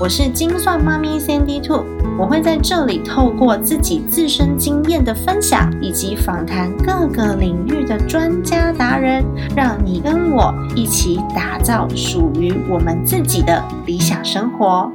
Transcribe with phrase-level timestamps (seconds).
[0.00, 1.84] 我是精算妈咪 Sandy Two，
[2.18, 9.22] 我会在这里透过自己自身经验的分享，以及访谈各个领域的专家达人，
[9.54, 14.90] 让你跟我一起打造属于我们自己的理想生活。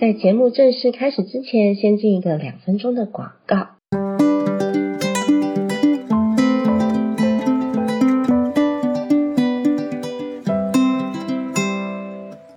[0.00, 3.73] 在节目正式开始之前，先进一个两分钟的广告。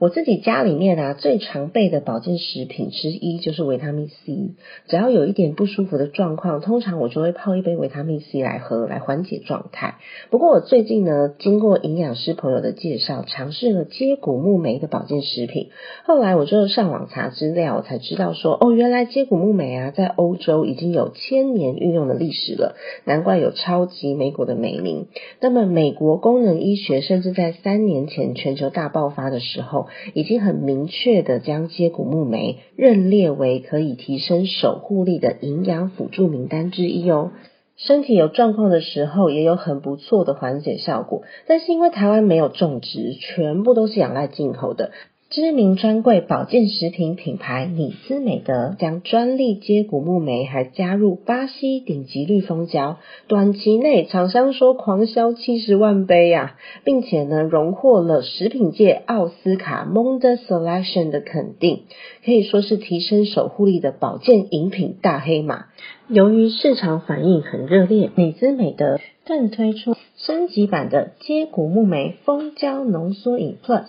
[0.08, 4.54] 我自己家里面啊，最常备的保健食品之一就是维他命 C。
[4.88, 9.96] 只要有一点不舒服的状况，通常我就会泡一杯维他命 C 来喝，来缓解状态。
[10.30, 15.72] 不过我最近呢，经过营养师朋友的介绍，尝试了接骨木莓的保健食品。
[16.06, 25.08] 后来我就上网查资料，我才知道说，哦，原来接骨木莓啊，在欧洲已经有千年运用的历史了，难怪有超级莓果的美名。
[25.42, 37.32] 那么美国功能医学甚至在三年前全球大爆发的时候，已经很明确的将接骨木莓认列为可以提升守护力的营养辅助名单之一哦。
[37.76, 41.22] 身体有状况的时候，也有很不错的缓解效果。
[41.46, 44.92] 但是因为台湾没有种植，全部都是仰赖进口的。
[45.30, 56.56] 知名专柜保健食品品牌米斯美德将专利接骨木莓还加入巴西顶级绿蜂胶，短期内厂商说狂销七十万杯呀，
[56.86, 61.82] 并且呢荣获了食品界奥斯卡 Monde Selection 的肯定，
[62.24, 65.66] 可以说是提升守护力的保健饮品大黑马。
[66.08, 73.88] 由于市场反应很热烈，米斯美德更推出升级版的接骨木莓蜂胶浓缩饮 Plus。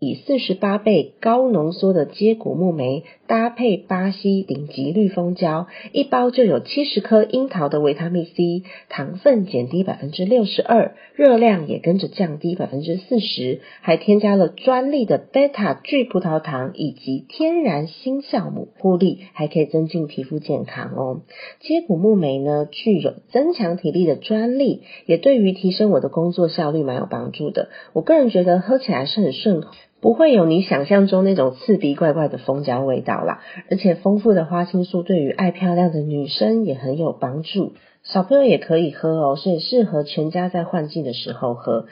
[0.00, 21.22] 以四十八倍高浓缩的接骨木莓搭配巴西顶级绿蜂胶，一包就有七十颗樱桃的维他命 C，糖分减低百分之六十二，热量也跟着降低百分之四十，还添加了专利的贝塔聚葡萄糖以及天然新酵母，护力还可以增进皮肤健康哦。
[21.60, 27.68] 接骨木莓呢，具有增强体力的专利，也对于提升我的工作效率蛮有帮助的。
[27.92, 29.68] 我个人觉得喝起来是很顺口。
[30.00, 37.72] 不会有你想象中那种刺鼻怪怪的蜂胶味道啦，而且丰富的花青素对于爱漂亮的女生也很有帮助，
[38.04, 41.86] 小朋友也可以喝哦，所以适合全家在换季的时候喝。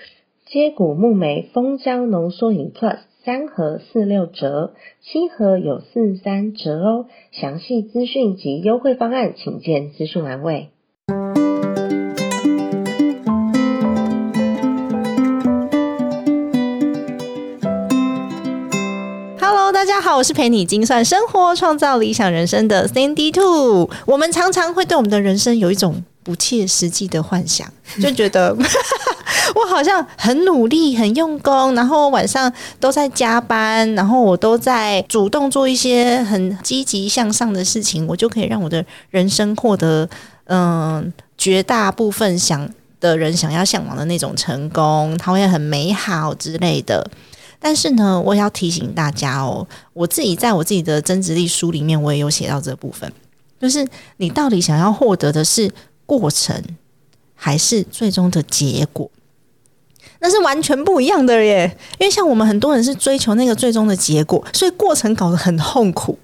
[0.46, 10.68] 接骨木莓蜂胶浓缩饮 Plus 三盒四六折，七盒有四三折哦，详细资讯及优惠方案请见资讯栏位。
[20.16, 23.90] 我是陪你精算生活、创造理想人生的 Sandy Two。
[24.06, 28.56] 我们常常会对我们的人生有一种不切实际的幻想，就觉得
[29.54, 32.50] 我好像很努力、很用功，然后晚上
[32.80, 40.08] 都在加班，然后我都在主动做一些很积极向上的事情，我就可以让我的人生获得
[40.44, 42.66] 嗯绝大部分想
[43.00, 47.06] 的人想要向往的那种成功，它会很美好之类的。
[47.66, 53.12] 但是呢，我也要提醒大家哦，我自己在我自己的增值力书里面，我也有写到这部分，
[53.60, 53.84] 就是
[54.18, 55.68] 你到底想要获得的是
[56.06, 56.62] 过程，
[57.34, 59.10] 还是最终的结果？
[60.20, 61.76] 那是完全不一样的耶。
[61.98, 66.16] 因为像我们很多人是追求那个最终的结果，所以过程搞得很痛苦。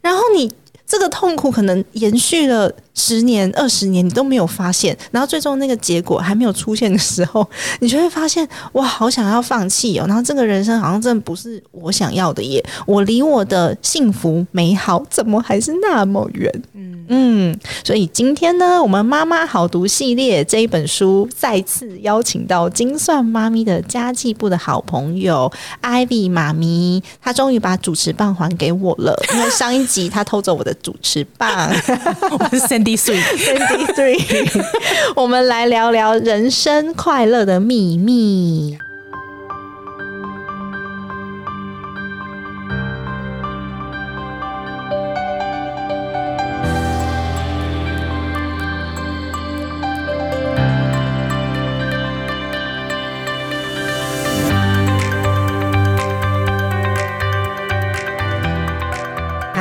[0.00, 0.52] 然后你
[0.86, 2.72] 这个痛苦可能延续了。
[2.96, 7.46] 十年、二十年，你都没有发现，然后最终那个结果还没有出现的时候，
[7.80, 10.06] 你就会发现，哇，好想要放弃哦！
[10.08, 16.50] 然后这个人生好像真的不是我想要的耶，我离我的幸福美好怎么还是那么远？
[16.74, 25.52] 嗯嗯，所以今天呢，我们妈妈好读系列这一本书再次邀请到精算妈咪的家计部的好朋友
[25.82, 31.70] Ivy 妈咪，她终于把主持棒还给我了，因为上一集她偷走我的主持棒。
[32.86, 34.64] D three，D three，
[35.16, 38.78] 我们来聊聊人生快乐的秘密。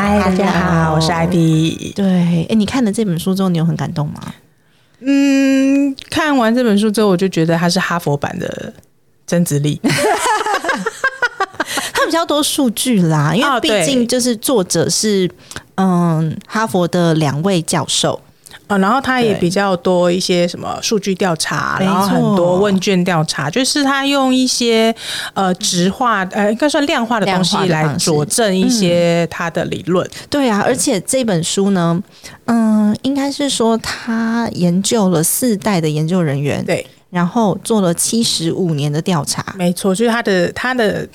[0.05, 1.95] 大家好，我是 IP。
[1.95, 4.21] 对，哎，你看了这本书之后，你有很感动吗？
[4.99, 8.71] 嗯，看完这本书之后，我就觉得它是哈佛版的
[9.25, 9.81] 曾子力。
[12.15, 15.29] 较多数据啦，因为毕竟就是作者是
[15.75, 18.21] 嗯哈佛的两位教授，
[18.67, 24.93] 呃，然后他也比较多一些什么数据调查，然后很多问卷调查，就是他用一些
[25.33, 30.09] 呃直化呃应该算量化的东西来佐证一些他的理论。
[30.29, 32.01] 对啊，而且这本书呢，
[32.45, 36.85] 嗯，应该是说他研究了四代的研究人员，对，
[37.15, 41.07] 然后做了七十五年的调查，没错，就是他的他的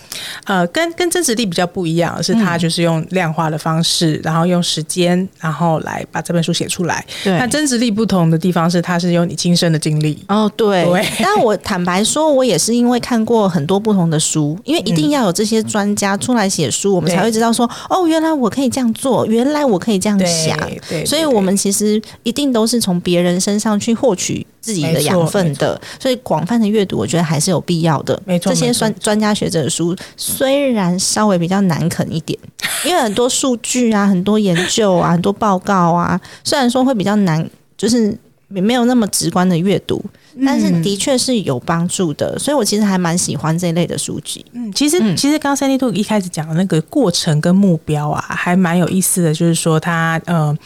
[0.45, 7.05] 呃，跟跟真实力比较不一样，是他就是用量化的方式，然后用时间，然后来把这本书写出来。
[7.23, 7.39] 对。
[7.39, 10.19] 那真实力不同的地方是，他是用你亲身的经历。
[10.29, 11.07] 哦，对，对。
[11.23, 20.59] 但我坦白说，我也是因为看过很多不同的书，因为一定要有这些专家出来写书，我们才会知道说，哦，原来我可以这样做，原来我可以这样对想。
[20.89, 28.21] 对，所以，我们其实一定都是从别人身上去获取自己的养分的，所以广泛的阅读，我觉得还是有必要的。
[28.25, 32.39] 没错这些专专家学者的书虽然稍微比较难啃一点，
[32.85, 38.17] 因为很多数据啊、很多研究啊、很多报告啊，虽然说会比较难，就是
[38.49, 40.05] 没有那么直观的阅读，
[40.45, 42.39] 但是的确是有帮助的。
[42.39, 44.45] 所以我其实还蛮喜欢这一类的书籍。
[44.53, 49.33] 嗯，其实、嗯其实刚刚三 D 兔一开始讲的那个过程跟目标啊，还蛮有意思的。
[49.33, 50.57] 就是说他，呃，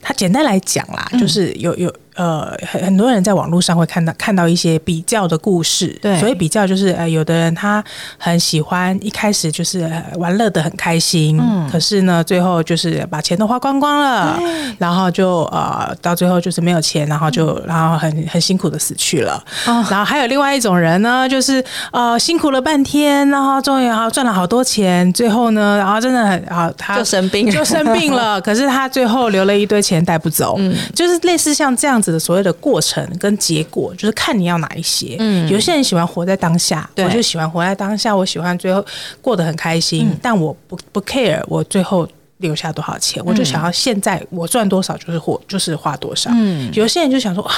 [0.00, 5.88] 他简单来讲啦，嗯就是有有呃，很很多人在网络上会看到看到一些比较的故事。
[6.02, 6.18] 对。
[6.18, 7.82] 所以比较就是呃，有的人他
[8.18, 11.68] 很喜欢一开始就是呃玩乐的很开心，嗯。
[11.70, 14.38] 可是呢，最后就是把钱都花光光了，
[14.78, 19.42] 然后就呃到最后就是没有钱，然后就然后很很辛苦的死去了。
[19.66, 27.46] 哦然后还有另外一种人呢，就是呃辛苦了半天，然后终于啊赚了好多钱，最后呢，然后真的很啊他就生病。
[27.46, 30.74] 了就生病了， 可是他最后留了一堆钱带不走，嗯。
[30.94, 35.16] 就是类似像这样子的所谓的过程跟结果，就是看你要哪一些。
[35.18, 38.84] 嗯有些人喜欢活在当下，我就喜欢活在当下，我喜欢最后
[39.20, 42.08] 过得很开心，嗯但我不不 care 我最后。
[42.38, 46.30] 留下多少钱，我就想要现在我赚多少就是花就是花多少。
[46.34, 46.70] 嗯。
[46.74, 47.54] 有些人就想说啊，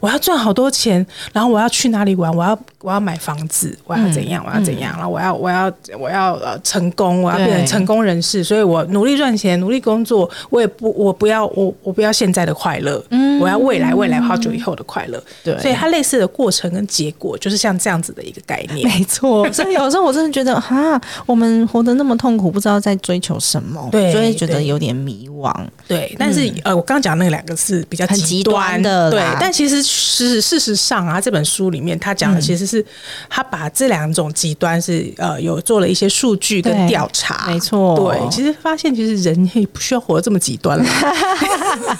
[0.00, 13.02] 我要赚好多钱，然后我要去哪里玩，我要我要买房子，我要怎样，我要怎样，然后我要我要我要呃成功，我要变成成功人士，所以我努力赚钱，努力工作，我也不我不要我我不要现在的快乐，
[13.40, 15.22] 我要未来未来好久以后的快乐。
[15.42, 15.58] 对。
[15.58, 18.88] 所以它类似的过程跟结果，就是像这样子的一个概念。
[18.88, 25.52] 没错，所以有时候我真的觉得，哈，我们活得那么痛苦，不知道在追求什么，对就会觉得有点迷惘。
[25.86, 32.84] 对，但是、呃，我刚刚讲那两个是比较极端的对但其实是事实上啊，这本书里面他讲的其实是、
[33.28, 37.96] 他把这两种极端是呃有做了一些数据跟对调查，没错。
[37.96, 40.84] 对，其实发现其实人也不需要活得这么极端了，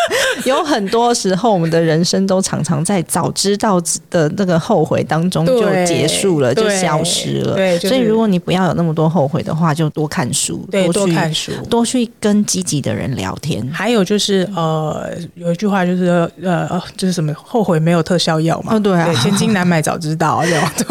[0.44, 7.54] 有很多时候，我们的人生都常常在早知道的那个后悔当中就结束了，就消失了。
[7.54, 11.52] 对就是所以如果你不要有那么多后悔的话，就多看书，对，多去看书。
[11.68, 13.66] 多去跟积极的人聊天。
[13.72, 16.06] 还有就是呃，有一句话就是
[16.42, 18.74] 呃，呃就是什么后悔没有特效药嘛？
[18.74, 20.42] 哦对啊千金难买早知道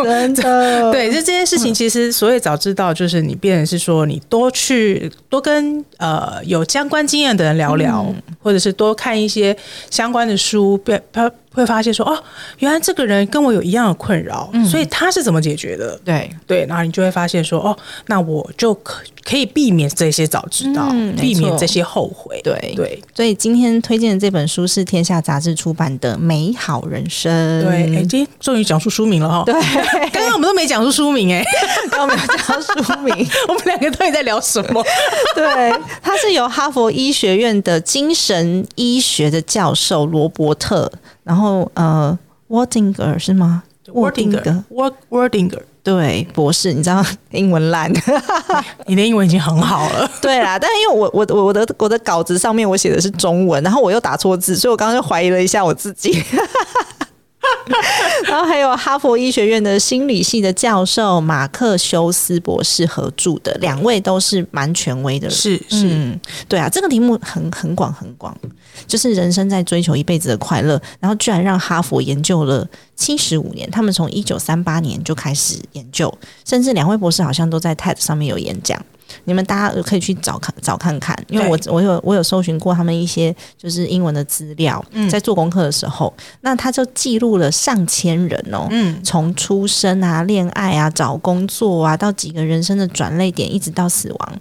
[0.92, 8.06] 对，就这件事情，其实所谓早知道，就是你变成是说，你多去多跟呃有相关经验的人聊聊，
[8.42, 9.56] 或者是多看一些
[9.92, 12.18] 相关的书，变他会发现说，哦，
[12.60, 16.00] 原来这个人跟我有一样的困扰，所以他是怎么解决的？
[16.04, 22.40] 对对，然后你就会发现说，哦，那我就可可以避免这些早知道，嗯避免错这些后悔。
[22.44, 27.62] 对对所以今天推荐的这本书是天下杂志出版的《美好人生》。
[27.64, 29.44] 对，哎，今天终于讲出书名了哈。
[29.46, 29.54] 对，
[30.12, 31.44] 刚刚我们都没讲出书名哎，
[31.90, 33.16] 刚刚没有讲到书名。
[33.48, 34.84] 我们两个到底在聊什么？
[35.34, 40.92] 对，他是由哈佛医学院的精神医学的教授罗伯特，
[41.26, 42.18] 然后呃
[42.48, 47.92] ，Wardinger 是吗 Wordinger，Word Wordinger，对，博士，你知道英文烂，
[48.88, 50.10] 你的英文已经很好了。
[50.22, 56.24] 对啦，但是因为我我我的我的稿子上面我写的是中文，然后我又打错字，所以我刚刚就怀疑了一下我自己。
[58.26, 65.36] 然后还有哈佛医学院的心理系的教授马克修斯博士合著的，两位都是蛮权威的人。
[65.36, 68.36] 是是，嗯，对啊，这个题目很很广很广，
[68.88, 76.14] 就是人生在追求一辈子的快乐，然后居然让哈佛研究了七十五年，他们从一九三八年就开始研究，
[76.46, 78.80] 甚至两位博士好像都在 TED 上面有演讲。
[79.26, 94.40] 你们大家可以去找看找看看，因为我我有我有搜寻过他们一些就是英文的资料，在做功课的时候，那他就记录了上千人哦，嗯，从出生啊、恋爱啊、找工作啊，到几个人生的转类点，一直到死亡。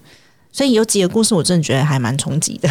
[0.53, 2.69] 所以有几个故事，我真的觉得还蛮冲击的。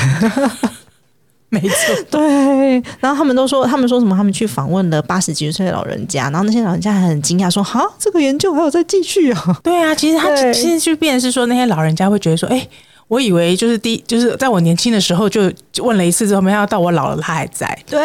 [1.56, 4.16] 没错， 对，然后他们都说，他们说什么？
[4.16, 12.68] 他们去访问了八十几岁的老人家，然后那些老人家还很惊讶，说：“哈，这个研究还有在继续啊 对啊，其实他对其实就变成是说，那些老人家会觉得说，哎、
[13.08, 18.00] 我以为就是第就是在我年轻的时候就就问了一次之后，没想到到我老了他还在。！”对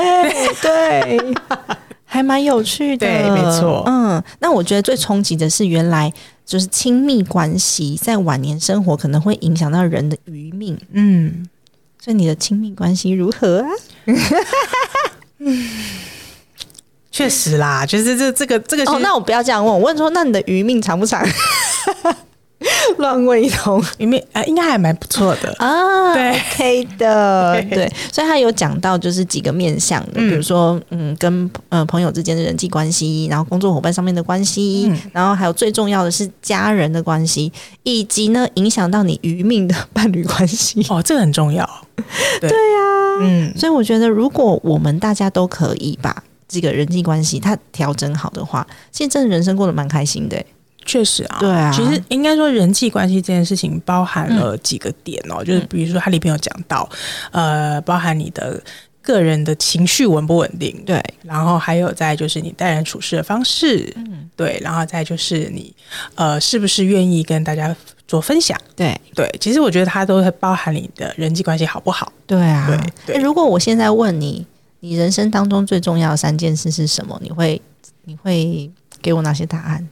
[0.61, 1.35] 对，
[2.05, 6.13] 还蛮有趣的，对没错嗯，那我觉得最冲击的是，原来
[6.45, 10.79] 就是亲密关系在晚年生活可能会影响到人的余命。
[10.93, 11.47] 嗯，
[12.03, 13.69] 所以你的亲密关系如何啊？
[17.11, 21.27] 确实啦，就是这这个这个、哦，那我不要这样问，我问说，那你的余命长不长？
[22.99, 25.55] 乱问一通里面呃应该还蛮不错的。
[25.59, 37.53] 啊，对，OK 的，对 对，所以他有讲到就是几个面向的，嗯比如说嗯，跟呃朋友之间的人际关系，然后工作伙伴上面的关系，嗯然后还有最重要的是家人的关系，
[37.85, 40.85] 以及呢影响到你余命的伴侣关系。
[40.89, 41.69] 哦，这个很重要。
[42.41, 42.51] 对。
[42.51, 50.47] 呀、嗯，所以我觉得，如果我们大家都可以把这个人际关系它调整好的话，其实真的人生过得蛮开心的欸。
[50.87, 51.71] 确实啊，对啊。
[51.75, 56.89] 其实应该说人际关系这件事情包含了几个点哦，就是比如说它里边有讲到，
[57.33, 58.63] 呃，包含你的
[59.03, 65.75] 个人的情绪稳不稳定，对，然后还有再就是你待人处事的方式，嗯，对，然后再就是你
[66.15, 67.75] 呃是不是愿意跟大家
[68.09, 72.67] 做分享，对，对，其实我觉得它都会包含你的人际关系好不好，对啊。
[72.67, 73.17] 对对。
[73.17, 74.47] 诶如果我现在问你，
[74.81, 77.17] 你人生当中最重要的三件事是什么？
[77.23, 77.61] 你会
[78.05, 78.69] 你会
[79.03, 79.87] 给我哪些答案？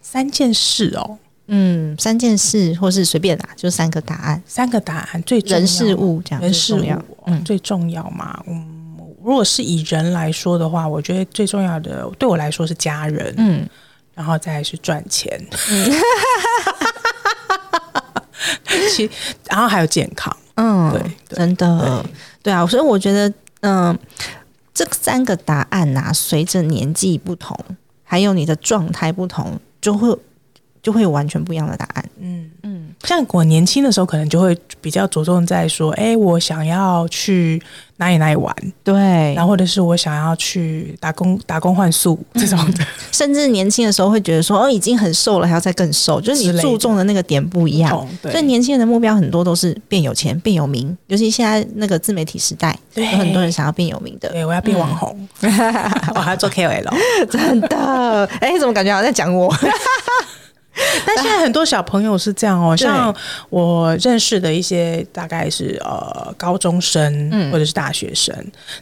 [0.00, 1.18] 三件事哦，
[1.48, 5.58] 嗯，三件事，或是随便啦，就三个答案，三个答案最重要。
[5.58, 7.04] 人事物这样人事物最重要。
[7.26, 7.44] 嗯。
[7.44, 13.68] 最重要嘛，嗯，如果是以人来说的话，我觉得最重要的对我来说是家人，嗯，
[14.14, 15.44] 然后再来是赚钱，
[18.94, 19.08] 其
[19.48, 21.38] 然后还有健康，嗯，对对。
[21.38, 22.04] 真的，
[22.42, 23.98] 对啊，所以我觉得，嗯、
[24.74, 27.58] 这三个答案呐、随着年纪不同，
[28.04, 30.16] 还有你的状态不同，就会
[30.86, 32.04] 就会有完全不一样的答案。
[32.20, 32.48] 嗯。
[32.62, 37.60] 嗯，像我年轻的时候，可能就会比较着重在说，哎、我想要去
[37.96, 38.94] 哪里哪里玩，对
[39.34, 47.92] 然后或者是我想要去打工打工换宿 这种的，甚至年轻的时候会觉得说，哦，已经很瘦了，还要再更瘦，就是你注重的那个点不一样。
[47.92, 54.28] 哦对所以年轻人的目标很多都是变有钱、变有名，尤其现在那个自媒体时代，对有很多人想要变有名的。
[54.30, 55.28] 对我要变网红，
[56.14, 56.94] 我 还要做 KOL。
[57.30, 59.54] 真的，哎、怎么感觉好像在讲我？
[61.06, 63.14] 但现在很多小朋友是这样哦，像
[63.50, 67.50] 我认识的一些大概是呃高中生嗯。
[67.50, 68.34] 或者是大学生，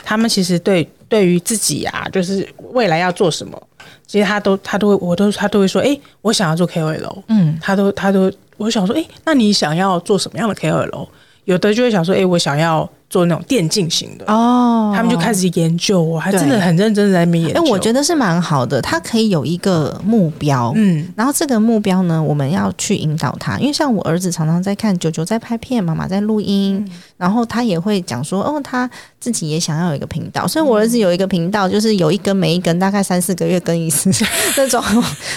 [0.05, 3.61] 他们其实对对于自己啊，就是未来要做什么，
[4.07, 11.07] 其实他都他都会我都他都会说，哎、我想要做 KOL，嗯，他都他都我想说，哎、那你想要做什么样的 KOL？
[11.45, 14.93] 有的就会想说，哎、我想要做那种电竞型的，哦。
[14.95, 17.67] 他们就开始研究，我还真的很认真的在那边研哎、究。
[17.69, 34.09] 我觉得是蛮好的，他可以有一个目标，嗯，然后这个目标呢，我们要去引导他，因为像我儿子常常在看九九在拍片，妈妈在录音，然后他也会讲说，哦，他自己也想要有一个频道，所以我儿子有一个频道，就是有一根没一根，大概三四个月更一次
[34.57, 34.81] 那种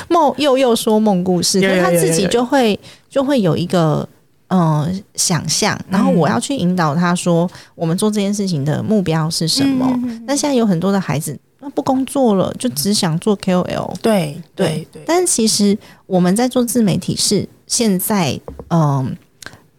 [0.08, 4.08] 梦又又说梦故事，他自己就会就会有一个。
[4.50, 9.86] 嗯，想象，然后我要去引导他说，我们做这件事情的目标是什么？
[10.26, 18.40] 那现在有很多的孩子，那不工作了，就只想做 KOL，对对对对，但是其实我们在做自媒体是现在，
[18.70, 19.18] 嗯、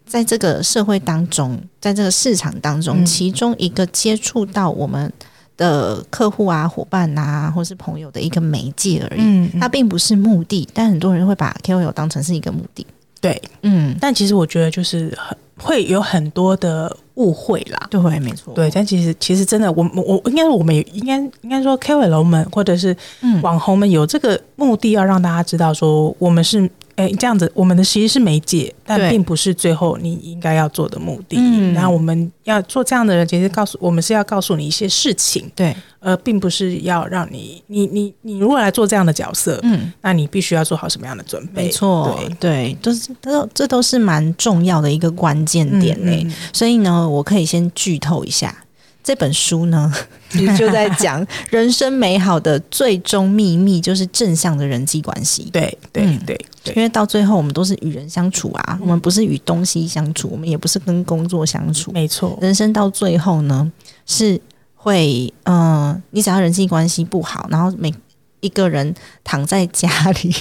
[0.04, 5.10] 在这个社会当中，在这个市场当中，嗯其中一个接触到我们
[5.56, 9.20] 的客户啊、伙伴啊，或是朋友的一个媒介而已。
[9.20, 12.86] 嗯，它并不是目的，但很多人会把 KOL 当成是一个目的。
[13.20, 13.40] 对。
[13.62, 17.88] 嗯，但其实我觉得就是很会有很多的误会啦。
[17.90, 31.36] 对，没错，对，但其实其实真的，我我我应该我们也应该应该说 KOL 们或者是嗯网红们有这个目的，要让大家知道说我们是哎这样子，我们的其实是媒介，但并不是最后你应该要做的目的。
[31.38, 41.64] 嗯然后我们要做这样的人，其实告诉我们是要告诉你一些事情，对，而并不是要让你你你你如果来做这样的角色，嗯，那你必须要做好什么样的准备？
[41.64, 48.64] 没错对，对，都是都这都是蛮重要的一个关键点呢、嗯嗯所以呢，我可以先剧透一下
[49.02, 49.92] 这本书呢，
[50.28, 55.48] 其 实就在讲人生美好的最终秘密，就是正向的人际关系。
[55.52, 61.90] 对对嗯对对因为到最后，我们都是与人相处啊，我们不是与东西相处，我们也不是跟工作相处。
[61.92, 63.72] 没错，人生到最后呢，
[64.04, 64.38] 是
[64.74, 67.94] 会，嗯、你只要人际关系不好，然后每
[68.40, 69.88] 一个人躺在家
[70.22, 70.34] 里， 你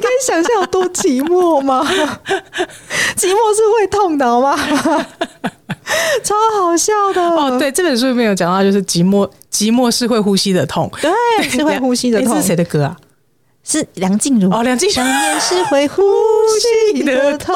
[0.00, 1.82] 可以想象有多寂寞吗？
[3.16, 4.56] 寂寞是会痛的，好吗？
[6.22, 7.22] 超好笑的。
[7.22, 12.34] 哦，，对，这本书里面有讲到，就是寂寞，寂寞是会呼吸的痛，对，是会呼吸的 痛。
[12.34, 12.96] 诶这，是谁的歌啊？
[13.70, 14.50] 是梁静茹。
[14.50, 16.02] 哦，梁静茹，想念是会呼
[16.94, 17.54] 吸的痛，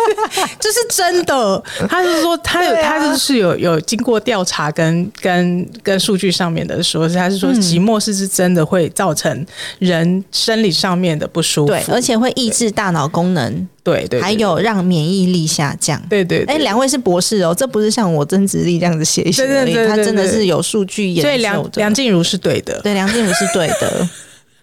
[0.60, 1.62] 这是真的。
[1.88, 9.46] 他是说，他有，啊他就是有有经过调查跟跟跟数据上面的说，他是说嗯寂寞是是真的会造成
[9.78, 15.98] 人生理上面的不舒服，对，而且会抑制大脑功能，对对，对还有让免疫力下降。
[16.10, 21.38] 对对，对哎，两位是博士哦，这不是像我曾直立这样子写一写而已，他真的是有数据研所以。
[21.38, 24.08] 梁梁静茹是对的，对梁静茹是对的。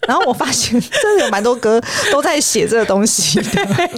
[0.07, 1.81] 然后我发现 真的有蛮多歌
[2.11, 3.45] 都在写这个东西的，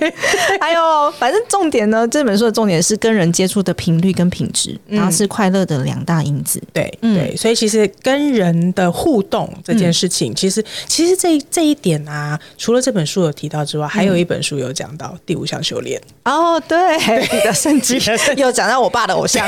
[0.61, 6.61] 还有反正重点呢，这本书的重点是跟人接触的频率跟品质，然后是快乐的两大因子。
[6.73, 16.01] 对、嗯对，所以其实跟人的互动这件事情，其实其实这这一点啊，除了这本书有提到之外，还有一本书有讲到第五项修炼。
[16.23, 16.77] 哦，对，
[17.33, 17.99] 你的圣经
[18.35, 19.47] 有讲到我爸的偶像，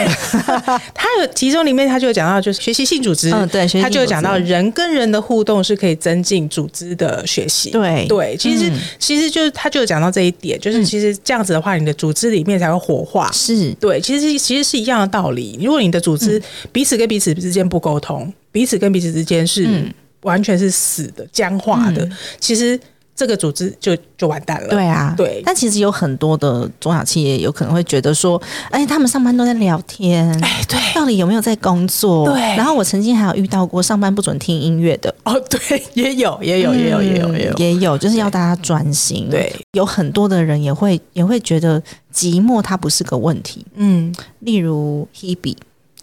[0.94, 7.70] 他有其中里面他就有讲到，就是学习性组织，嗯对他就有讲到人跟人的互动是可以增进组织的学习。
[7.70, 8.06] 对。
[8.08, 8.80] 对，其实、嗯。
[9.00, 13.32] 其实就是他就有讲到这一点，就是其实这样子的话，你的组织里面才会活化。
[13.32, 13.72] 是。
[13.80, 15.58] 对，其实其实是一样的道理。
[15.62, 16.42] 如果你的组织
[16.72, 19.94] 彼此跟彼此之间不沟通，彼此跟彼此之间是嗯。
[20.24, 22.06] 完全是死的、僵化的，
[22.42, 22.78] 其实
[23.20, 24.70] 这个组织就就完蛋了。
[24.70, 32.32] 对啊，对但其实有很多的中小企业有可能会觉得说，哎，他们上班都在聊天，哎，对，到底有没有在工作？
[32.32, 37.56] 对然后我曾经还有遇到过上班不准听音乐的，哦，对， 也有，也有，也有，也有，也有嗯。
[37.58, 39.28] 也有，就是要大家专心。
[39.30, 41.82] 对，有很多的人也会也会觉得
[42.14, 43.66] 寂寞它不是个问题。
[43.76, 45.58] 嗯，例如 Hebe，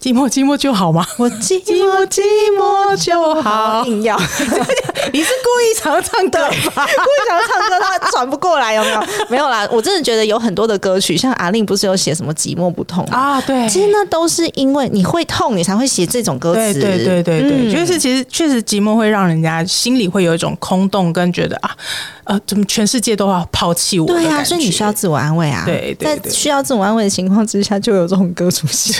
[0.07, 1.05] 寂寞寂寞就好吗？
[1.17, 2.21] 我寂寞寂
[2.57, 4.17] 寞就好，硬要
[5.11, 6.39] 你是故意想要唱歌
[6.73, 6.85] 吧？
[6.85, 9.03] 故意想要唱歌，他转不过来，有没有？
[9.29, 13.03] 没有啦，我真的觉得有很多的歌曲，像阿令不是有写什么寂寞不痛？
[13.11, 16.79] 啊，对，其实那都是因为你会痛，你才会写这种歌词。
[16.79, 21.75] 对对对对对，嗯就是其实确实寂寞会让人家心里会有一种空洞，跟觉得啊，
[22.23, 25.65] 呃，怎么全世界都要抛弃我的对啊，所以你需要自我安慰啊。
[25.67, 28.95] 在对对对需要自我安慰的情况之下，就有这种歌出现。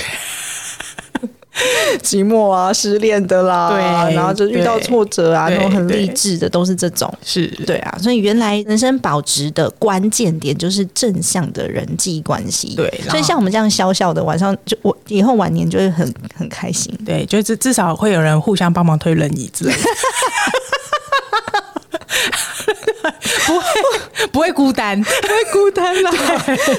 [2.02, 7.12] 寂寞啊，失恋的啦，对然后就遇到挫折啊，对那种很励志的，都是这种。
[7.24, 12.74] 是对啊，所以原来人生保值的关键点就是正向的人际关系。
[12.76, 16.96] 对所以像我们这样小小的晚上，就我以后晚年就会很很开心。
[17.04, 19.78] 对，就至至少会有人互相帮忙推轮椅之类的。
[23.46, 26.10] 不会不会孤单，不会孤单啦。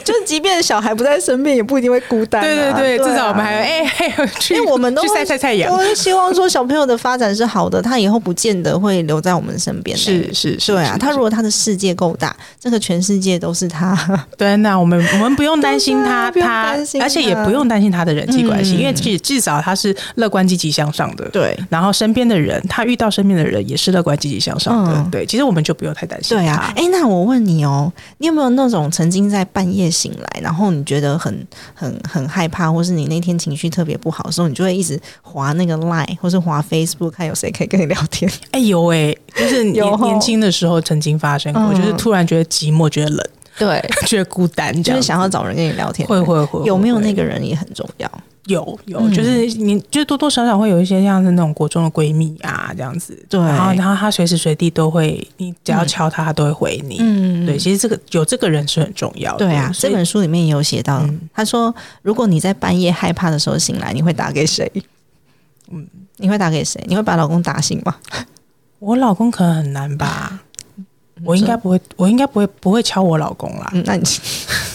[0.03, 2.45] 就是即便小孩不在身边，也不一定会孤单、啊。
[2.45, 5.77] 对对对，啊至少我们还有哎、嘿去，因为我们都去晒晒太阳都。
[5.77, 13.97] 会希望说小朋友的发展是好的，他以后不见得会留在我们身边、是是是，对啊，他如果他的世界够大，这个全世界都是他。
[14.37, 21.27] 对，那我们我们不用担心他， 他而且也不用担心他的人际关系，嗯因为至至少他是乐观积极向上的。
[21.29, 24.93] 对然后身边的人，他遇到身边的人也是乐观积极向上的。
[24.95, 26.37] 嗯对，其实我们就不用太担心。
[26.39, 38.31] 对啊，，哎，那我问你哦，你有没有那种曾经在半夜醒来，然后你觉得很很很害怕，或是你那天情绪特别不好的时候，你就会一直划那个 Line 或是划 Facebook，看有谁可以跟你聊天？
[38.51, 41.75] 哎有哎，就是年年轻的时候曾经发生过，嗯。
[41.75, 43.25] 就是突然觉得寂寞，觉得冷，
[43.57, 46.07] 对， 觉得孤单，就是想要找人跟你聊天。
[46.07, 48.09] 会会会有没有那个人也很重要？
[48.49, 56.97] 有有，嗯就是你就多多少少会有一些像是那种国中的闺蜜啊这样子，对然后然后她随时随地都会，你只要敲她，她都会回你。
[56.99, 59.45] 嗯对，其实这个有这个人是很重要的。
[59.45, 64.69] 对啊，这本书里面也有写到，嗯他说，如果你在半夜害怕的时候醒来，你会打给谁？
[65.71, 66.83] 嗯，你会打给谁？
[66.87, 67.95] 你会把老公打醒吗？
[68.79, 70.39] 我老公可能很难吧，
[71.23, 74.03] 我应该不会，我应该不会不会敲我老公啦，嗯，那你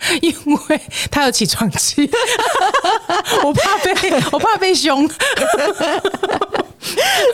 [0.22, 0.34] 因
[0.68, 2.08] 为他有起床气，
[3.44, 3.92] 我怕被
[4.32, 5.08] 我怕被凶。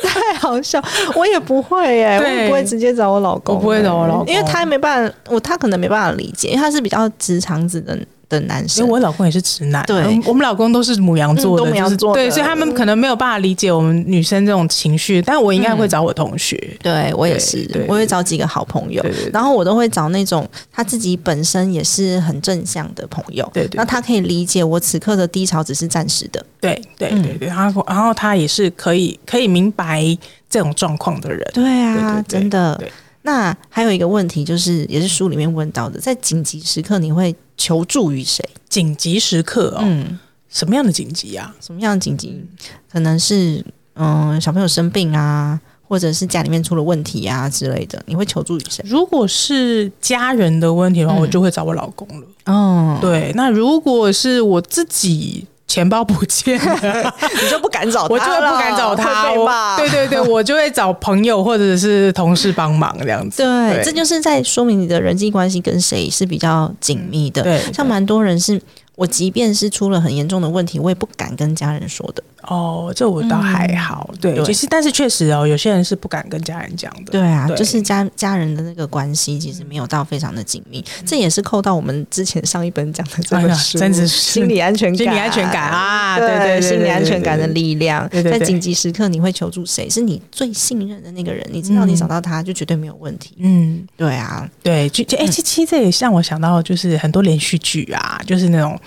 [0.03, 0.83] 太好笑，
[1.15, 4.27] 我也不会耶，我也不会直接找我老公，我不会找我老公。
[4.27, 7.97] 因为他没办法，我他可能没办法理解，因为他是比较直肠子的
[8.29, 8.85] 的男生。
[8.85, 8.93] 因生为。
[8.93, 9.97] 我老公也是直男，对。
[10.03, 12.25] 嗯我们老公都是母羊座的，嗯都母羊座的。
[12.25, 16.57] 就是对，所以他们可能没有办法理解我们女生这种情绪，但我应该会找我同学。
[16.83, 19.05] 对我也是我会找几个好朋友。
[19.33, 27.23] 然后我都会找那种他自己本身也是很正向的朋友，对那他可以理解我此刻的低潮只是暂时的，对对嗯。
[27.23, 27.39] 对。
[27.39, 30.05] 对，然后然后他也是可以可以明白
[30.49, 31.47] 这种状况的人。
[31.53, 32.75] 对啊，对对对真的。
[32.77, 32.91] 对。
[33.27, 38.49] 那还有一个问题，就是也是书里面问到的，在紧急时刻你会求助于谁？
[38.69, 40.17] 紧急时刻哦，嗯，
[40.49, 41.53] 什么样的紧急啊？
[41.61, 42.41] 什么样的紧急？
[42.89, 48.85] 可能是嗯小朋友生病啊，或者是家里面出了问题啊之类的，你会求助于谁？
[48.89, 52.27] 如果是家人的问题的话，嗯我就会找我老公了。
[52.45, 59.77] 哦，对，那如果是我自己钱包不见了， 你就不敢找他我就会不敢找他。
[59.77, 63.43] 对对对， 我就会找朋友或者是同事帮忙这样子。
[63.43, 67.43] 对，对这就是在说明你的人际关系跟谁是比较紧密的。
[67.43, 68.61] 对像蛮多人是。
[68.97, 72.23] 我即便是出了很严重的问题，我也不敢跟家人说的。
[72.47, 74.09] 哦，这我倒还好。
[74.21, 77.13] 对，对其实但是确实哦，有些人是不敢跟家人讲的。
[77.13, 89.91] 对啊，对就是家家人的那个关系其实没有到非常的紧密，这也是扣到我们之前上一本讲的这哎呀本书，真是心理安全感，心理安全感啊对对心理安全感的力量，对对对在紧急时刻你会求助谁？
[89.91, 93.35] 是你最信任的那个人，你知道你嗯找到他就绝对没有问题。
[93.39, 98.79] 嗯，对啊，对，就就哎，七七这也让我想到，就是很多连续剧啊，就是那种，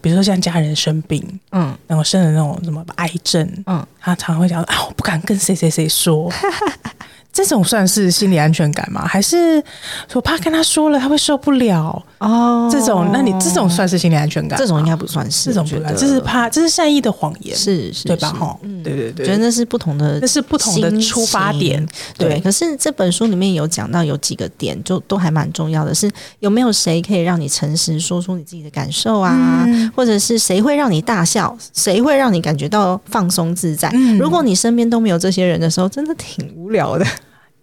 [0.00, 6.30] 比如说像家人生病，嗯然后生了那种什么癌症，嗯，他常常会讲啊，我不敢跟谁谁谁说。
[7.32, 9.04] 这种算是心理安全感吗？
[9.06, 9.60] 还是
[10.12, 12.00] 我怕跟他说了他会受不了？
[12.28, 14.58] 哦这种，那你这种算是心理安全感？
[14.58, 18.28] 这种应该不算是，这种不得这是怕，这是善意的谎言，是是对吧？
[18.28, 21.86] 是哈，嗯对对对，觉得那是不同的，那是不同的出发点。
[22.16, 26.10] 对，可是这本书里面有讲到有几个点，就都还蛮重要的是，
[26.40, 33.90] 有没有谁可以让你诚实说出你自己的感受啊，嗯或者是谁会让你大笑，谁会让你感觉到放松自在？
[33.94, 37.04] 嗯如果你身边都没有这些人的时候，真的挺无聊的。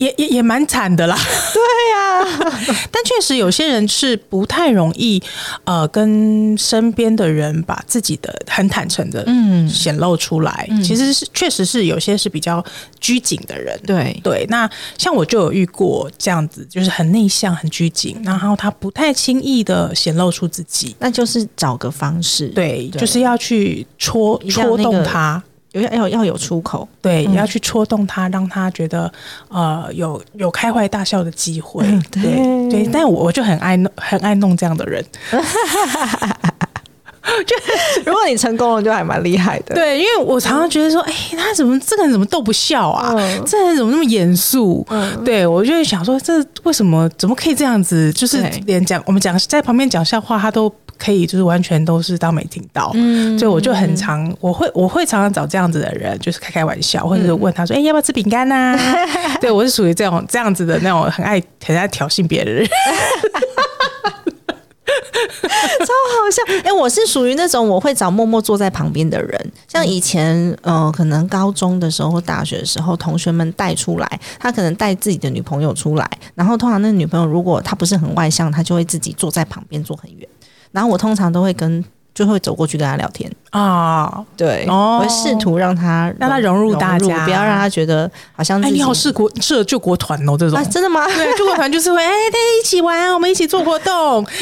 [0.01, 1.15] 也也也蛮惨的啦。
[1.53, 1.61] 对
[1.93, 2.51] 呀、
[2.91, 5.21] 但确实有些人是不太容易，
[5.63, 10.67] 呃，跟身边的人把自己的很坦诚的嗯，显露出来。
[10.71, 12.63] 嗯其实是确实是有些是比较
[12.99, 13.79] 拘谨的人。
[13.85, 20.95] 对，对，那像我就有遇过这样子，就是很内向、很拘谨，然后他不太轻易的显露出自己。
[20.99, 26.87] 那就是找个方式，，对，对就是要去戳戳动他，有要要要有出口。
[27.01, 29.11] 对，嗯要去戳动他，让他觉得
[29.49, 31.85] 呃有有开怀大笑的机会。
[31.85, 35.03] 嗯对对对，但我我就很爱弄很爱弄这样的人。
[37.45, 37.55] 就
[38.03, 39.75] 如果你成功了，就还蛮厉害的。
[39.75, 43.13] 对，因为我常常觉得说，哎、他怎么这个人怎么都不笑啊？
[43.15, 44.83] 嗯这个人怎么那么严肃？
[44.89, 48.11] 嗯对我就会想说，这为什么怎么可以这样子？
[48.13, 50.67] 就是对连讲我们讲在旁边讲笑话，他都
[51.01, 52.91] 可以，就是完全都是当没听到。
[52.93, 58.77] 嗯所以我就很常，我会我会常常找这样子的人，就是开开玩笑，或者是问他说：“哎、要不要吃饼干呐？”
[59.41, 62.69] 对我是属于这种这样子的那种很爱很爱挑衅别人的人。
[66.21, 80.27] 好笑哎、我是属于那种我会找默默坐在旁边的人，像以前呃，可能高中的时候或大学的时候，同学们带出来，他可能带自己的女朋友出来，然后通常那个女朋友如果她不是很外向，她就会自己坐在旁边坐很远，
[80.71, 84.99] 然后我通常都会跟就会走过去跟他聊天，啊，对，哦。
[85.01, 87.23] 我会试图让他让他融入大家。
[87.25, 90.59] 不要让他觉得好像哎，己你好是国适合救国团哦，这种。
[90.59, 91.05] 啊，真的吗？
[91.07, 94.25] 对，救国团就是会 哎，大家一起玩，我们一起做活动。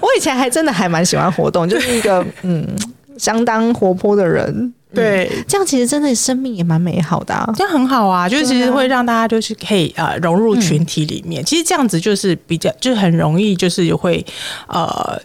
[0.00, 2.66] 我以前还真的还蛮喜欢活动，就是一个嗯
[3.16, 7.50] 相当活泼的人，对，这样其实真的生命也蛮美好的、啊。
[7.56, 11.44] 这样很好啊，就是其实会让大家就是可以呃融入群体里面。
[11.44, 14.24] 其实这样子就是比较就是很容易就是会
[14.68, 15.20] 呃。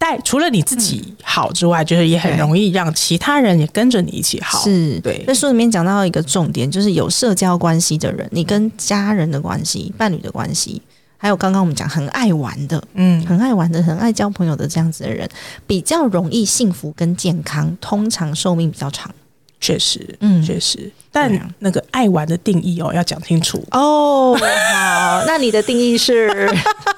[0.00, 4.60] 带除了你自己好之外，就是也很容易让其他人也跟着你一起好。
[4.62, 10.80] 是对在书里面讲到一个重点，就是有社交关系的人，你跟家人的关系、伴侣的关系，
[11.18, 15.28] 还有刚刚我们讲很爱玩的、嗯，很爱玩的、很爱交朋友的这样子的人，
[15.66, 19.12] 比较容易幸福跟健康，通常寿命比较长。
[19.60, 20.40] 确实，嗯。
[20.42, 20.90] 确实。
[21.10, 21.28] 但
[21.58, 26.30] 那个爱玩的定义哦，要讲清楚，哦，好，那你的定义是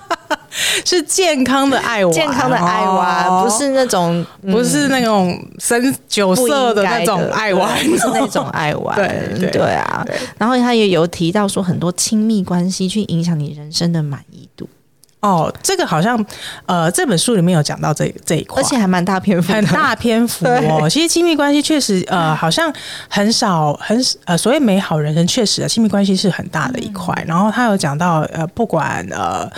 [0.85, 3.45] 是健康的爱娃，健康的爱娃，哦。
[3.45, 4.53] 不是那种、嗯。
[4.53, 8.97] 不是那种深酒色的那种爱玩，对不是那种爱玩，
[9.39, 9.63] 对对。
[9.75, 10.03] 啊。
[10.05, 10.17] 对。
[10.37, 14.69] 然后他也有提到说，很多亲密关系去影响你人生的满意度，
[15.21, 16.23] 哦，这个好像
[16.67, 20.89] 呃，这本书里面有讲到这这一块，而且还蛮大篇幅，很大篇幅哦。
[20.91, 22.73] 其实亲密关系确实呃，好像
[23.09, 27.15] 很少很呃，所谓美好人生，确实啊，亲密关系是很大的一块。
[27.27, 29.49] 然后他有讲到呃，不管呃。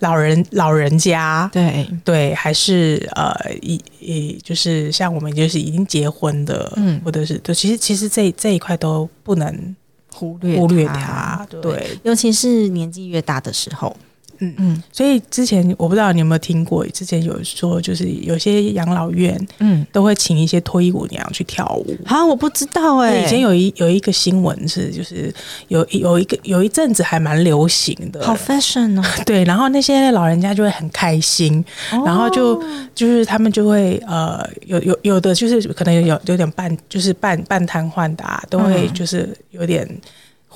[0.00, 1.48] 老人老人家。
[1.52, 7.00] 对，对，还是呃，一一就是像我们就是已经结婚的，嗯。
[7.04, 9.76] 或者是对，其实其实这这一块都不能
[10.12, 10.94] 忽略忽略它。
[10.94, 13.94] 它，对，对，尤其是年纪越大的时候，
[14.38, 14.54] 嗯。
[14.58, 21.96] 嗯，所以之前我不知道你有没有听过，之前有说就是有些养老院嗯，都会请一些脱衣舞娘去跳舞。
[22.04, 25.32] 好，我不知道哎、以前有一有一个新闻是，就是
[25.68, 32.62] 有有一个有一阵子还蛮流行的，好 fashion 哦， 对，然后那些老人家就会很开心，然后就
[32.94, 39.86] 就是他们就会呃有有有的就是可能有有点半就是半半瘫痪的啊，都会就是有点。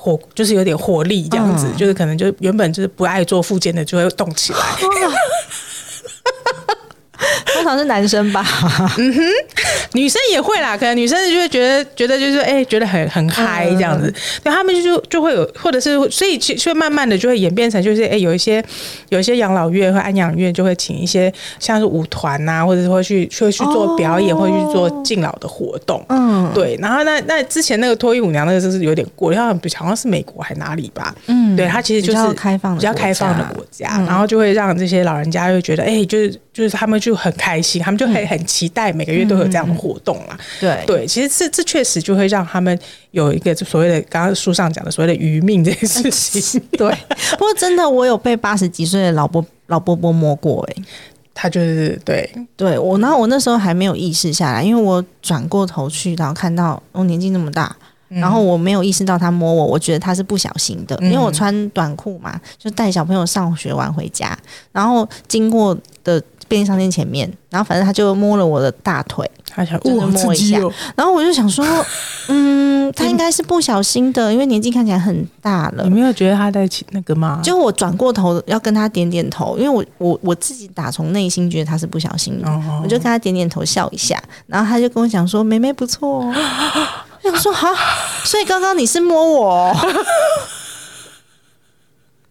[0.01, 1.77] 活就是有点活力这样子，嗯。
[1.77, 4.59] 就是可能就原本就是不爱做复健的就会动起来，
[7.53, 8.45] 通常是男生吧？
[9.93, 18.63] 女生也会啦，可能女生就会觉得觉得就是哎、觉得很很嗨这样子，对他们就就就会有，或者是所以其就会慢慢的就会演变成就是哎、有一些
[19.09, 26.03] 有一些养老院和安养院就会请一些像是舞团呐、或者是会去会去做表演，或者去做敬老的活动。
[26.09, 31.55] 嗯，对，然后那那之前那个脱衣舞娘那个就是有点过，好像好像是美国还哪里吧，嗯。
[31.55, 40.37] 对，它其实就是比较开放的比较开放的国国家，然后就会让这些老人家会觉得，哎、就是就是他们就很开心，他们就很很期待每个月都有这样的活动啦。
[40.59, 40.83] 对。
[40.85, 42.77] 对，其实这这确实就会让他们
[43.11, 46.93] 有一个所谓的刚刚书上讲的所谓的余命这件事情， 对。
[47.31, 50.83] 不过真的，我有被八十几岁的老伯老伯伯摸过哎、
[51.33, 52.29] 他就是对。
[52.57, 57.73] 对我，然后我那时候还没有意识下来，因为我转过头去，然后看到我年纪那么大，
[58.09, 64.37] 然后我没有意识到他摸我，我觉得他是不小心的，因为我穿短裤嘛，就带小朋友上学完回家，
[64.73, 71.65] 然后经过的便利商店前面，然后反正他就摸了我的大腿，他想就是摸一下哦，然后我就想说，
[72.27, 75.89] 嗯，他应该是不小心的，因为年纪看起来很大了你。
[75.89, 77.39] 没有觉得他在起那个吗？
[77.41, 86.35] 就我转过头要跟他点点头，因为我我我自己打从内心觉得他是不小心的，哦我就跟他点点头笑一下，然后他就跟我讲说：“妹妹不错哦。”
[87.23, 87.69] 我想说好，
[88.25, 89.75] 所以刚刚你是摸我、哦，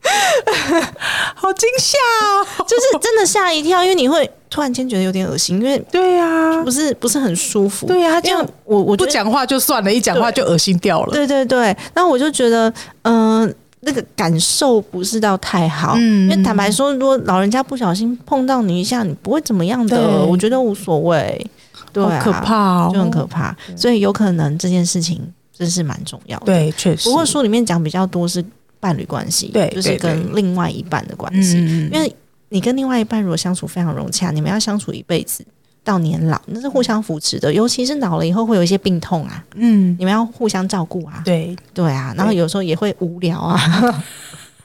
[1.35, 7.87] 好惊吓哦，就是真的吓一跳，因为你会突然间觉得有点恶心，因为对呀、不是不是很舒服。
[7.87, 11.13] 对呀、这样我我不讲话就算了，一讲话就恶心掉了。
[11.13, 16.31] 对对对，那我就觉得，嗯、那个感受不是到太好，嗯。
[16.31, 21.47] 因为坦白说，如果老人家不小心碰到你一下，你不会怎么样的，我觉得无所谓，
[21.93, 25.21] 对、啊，好可怕哦，就很可怕，所以有可能这件事情
[25.57, 27.09] 真是蛮重要的。，对，确实。
[27.09, 28.45] 不过书里面讲比较多是
[28.81, 32.13] 伴侣关系，对就是跟另外一半的关系，嗯，因为
[32.49, 35.45] 你跟另外一半如果相处非常融洽，你们要相处一辈子。
[35.83, 41.23] 到年老，那是互相扶持的，尤其是老了以后会有一些病痛啊，嗯，你们要互相照顾啊。
[41.25, 43.59] 对，对啊，然后有时候也会无聊啊，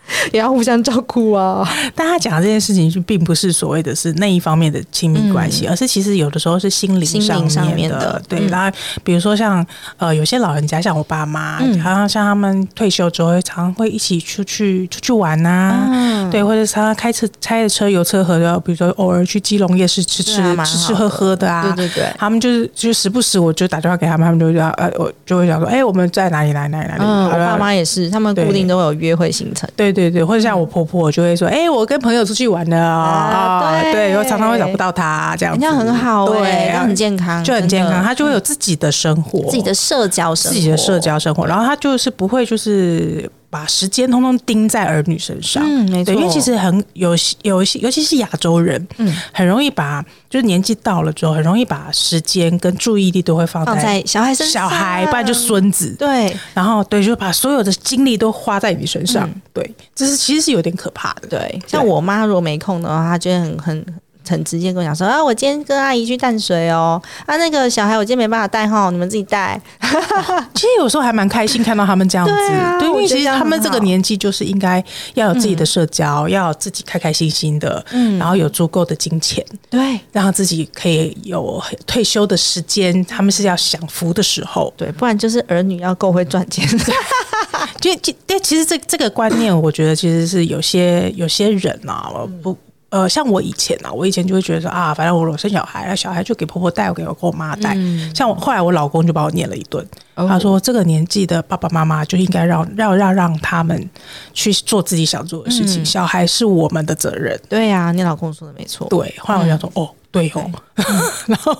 [0.31, 1.67] 也要互相照顾啊。
[1.95, 8.21] 但他讲的这件事情，就并不是所谓的是那一方面的亲密关系，而是其实有的时候是心灵嗯心灵上面的。
[8.27, 9.65] 对，嗯然后比如说像
[9.97, 21.73] 呃有些老人家，像我爸妈，嗯好像像他们退休之后，会常常会一起出去出去玩呐、嗯，对，或者常常开车开着车游车河的，比如说偶尔去基隆夜市吃吃、吃吃喝喝的啊。
[21.75, 27.03] 对对对，他们就是就时不时我就打电话给他们，他们就要呃我就会想说，哎、我们在哪里哪里哪里哪里？
[27.03, 29.69] 嗯，我爸妈也是，他们固定都有约会行程。
[29.75, 33.81] 对对对，或者像我婆婆，我就会说，哎、我跟朋友出去玩了。
[33.91, 34.09] 对。
[34.09, 49.15] 然后常常会找不到她这样子，人家很好对很健康，就很健康，真的她就会有自己的生活，自己的社交生活，自己的社交生活，然后她就是不会就是把时间通通盯在儿女身上，嗯，没错，对，因为其实很有有一些，尤其是亚洲人，嗯。
[49.31, 56.35] 很容易把就是年纪到了之后，很容易把时间跟注意力都会放放在小孩身上，小孩，不然就孙子，对。
[56.53, 61.61] 然后对，就把所有的精力都花在你身上，对，这是其实是有点可怕的，对。
[61.65, 63.85] 像我妈如果没空的话，她就会很很。
[64.27, 69.59] 很直接跟我讲说啊，我今天跟阿姨去淡水哦，啊那个小孩我今天没办法带哈，你们自己带。
[70.53, 74.83] 其实有时候还蛮开心看到他们这样子，对啊因为其实他们这个年纪就是应该
[75.13, 84.73] 要有自己的社交，要有自己开开心心的，嗯然后有足够的金钱，对让自己可以有退休的时间，他们是要享福的时候。
[84.75, 86.67] 对，不然就是儿女要够会赚钱。
[87.79, 92.57] 就就对，其实这这个观念，我觉得其实是有些有些人啊，我不。
[92.95, 97.75] 呃，像我以前啊，我以前就会觉得说啊，反正我生小孩，小孩就给婆婆带，我给我给我妈带。
[98.13, 103.89] 像我后来我老公就把我念了一顿，他说这个年纪的爸爸妈妈就应该让让让让他们
[104.31, 107.37] 去做自己想做的事情，小孩是我们的责任。
[107.49, 108.87] 对呀、你老公说的没错。
[108.87, 110.49] 对，后来我想说，哦，对哦，
[111.27, 111.57] 然后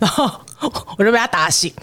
[0.00, 0.30] 然后
[0.96, 1.70] 我就被他打醒，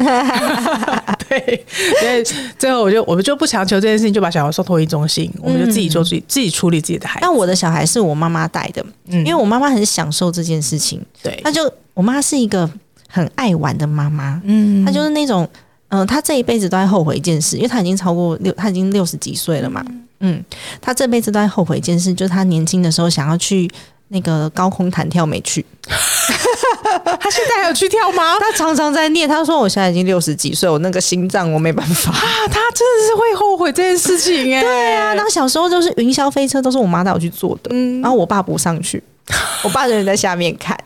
[1.29, 1.65] 对，
[1.99, 7.19] 所以最后我就我们就不强求这件事情，就把小孩送托育中心，我们就自己做自己、自己处理自己的孩子。
[7.21, 10.99] 但我的小孩是我妈妈带的，因为我妈妈很享受这件事情。
[11.21, 12.67] 对，她就我妈是一个
[13.07, 14.83] 很爱玩的妈妈，嗯。
[14.83, 15.47] 她就是那种，
[15.89, 19.85] 嗯、她这一辈子都在后悔一件事，因为她已经超过六，她已经六十几岁了嘛。
[20.21, 20.43] 嗯。
[20.81, 23.69] 他这辈子都在后悔一件事，就是他年轻的时候想要去
[24.13, 25.65] 那个高空弹跳，没去。
[25.85, 28.35] 他现在还有去跳吗？
[28.39, 32.11] 他常常在念，他说我现在已经六十几岁，我那个心脏我没办法。
[32.11, 34.61] 啊，他真的是会后悔这件事情哎。
[34.63, 39.03] 对啊，然后小时候就是云霄飞车都是我妈带我去坐的，嗯然后我爸不上去，
[39.63, 40.77] 我爸人在下面看。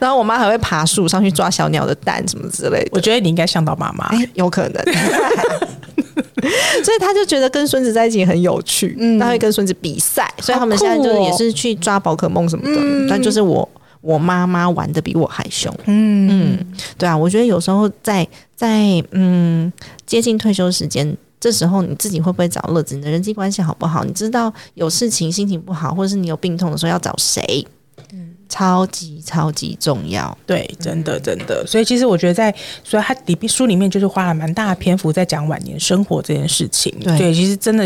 [0.00, 4.06] 然后我妈还会爬树上去抓小鸟的蛋什么之类的，我觉得你应该像到妈妈。
[4.06, 4.82] 哎，有可能。
[6.84, 12.80] 所以他就觉得跟孙子在一起很有趣，他会跟孙子比赛，所以他们现在就是也是去抓宝可梦什么的。
[13.08, 13.68] 但就是我
[14.00, 19.72] 我妈妈玩的比我还凶，嗯嗯，对啊，我觉得有时候在在嗯
[20.06, 21.16] 接近退休时间。
[21.40, 22.96] 这时候你自己会不会找乐子？
[22.96, 24.02] 你的人际关系好不好？
[24.02, 27.64] 你知道有事情心情不好，或者是你有病痛的时候要找谁？
[28.48, 30.36] 超级超级重要。
[30.46, 36.94] 对，真的真的，所以其实我觉得在，所以他里书里面就是花了蛮大的篇幅在讲晚年生活这件事情。
[37.00, 37.32] 对。
[37.32, 37.84] 其实真的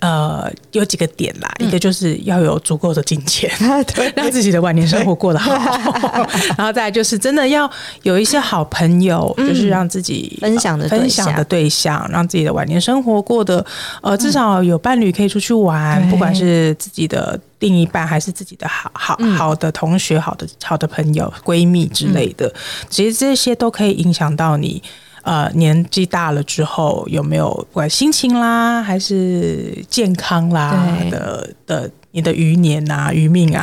[0.00, 3.50] 呃有几个点啦，一个就是要有足够的金钱，
[3.94, 5.52] 对，让自己的晚年生活过得好，
[6.56, 7.70] 然后再来就是真的要
[8.02, 13.64] 有一些好朋友，就是让自己分享的对分享的对象，让自己的晚年生活过得
[14.02, 16.10] 呃至少有伴侣可以出去玩，对。
[16.10, 17.38] 不管是自己的。
[17.60, 22.52] 另一半还是自己的好好好的同学、好的好的朋友、闺蜜之类的，
[22.90, 24.82] 其实这些都可以影响到你。
[25.22, 33.62] 呃，年纪大了之后有没有不管心情啦，还是健康啦的的你的余年啊、余命啊，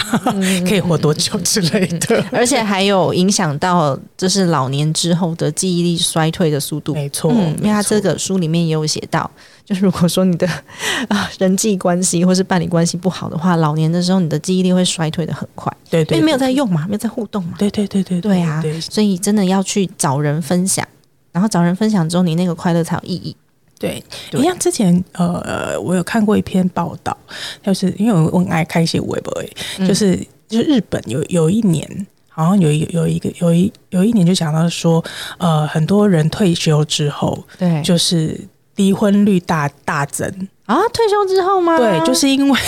[0.68, 2.24] 可以活多久之类的？
[2.32, 6.94] 而且还有影响到，就是老年之后的记忆力衰退的速度。
[6.94, 9.30] 没错，嗯，因为他这个书里面也有写到，
[9.66, 10.48] 就是如果说你的
[11.10, 17.56] 啊人际关系或是伴侣关系不好的话，老年的时候你的记忆力会衰退的很快，对对，因为没有在用嘛，没有在互动嘛。
[17.58, 20.88] 对对对对对啊对，所以真的要去找人分享，
[21.34, 23.36] 然后找人分享之后，你那个快乐才有意义。
[23.80, 27.16] 对，对你像之前呃，我有看过一篇报道，
[27.64, 29.44] 就是因为我我很爱看一些微博，
[29.88, 30.16] 就是
[30.48, 32.08] 就是日本有有一年。
[32.30, 35.04] 好像有一有一个有一有一年就讲到说，
[35.40, 38.40] 呃，很多人退休之后，对就就是
[38.76, 40.30] 离婚率大大增。
[40.68, 41.76] 啊，退休之后吗？
[41.80, 42.60] 对，就是因为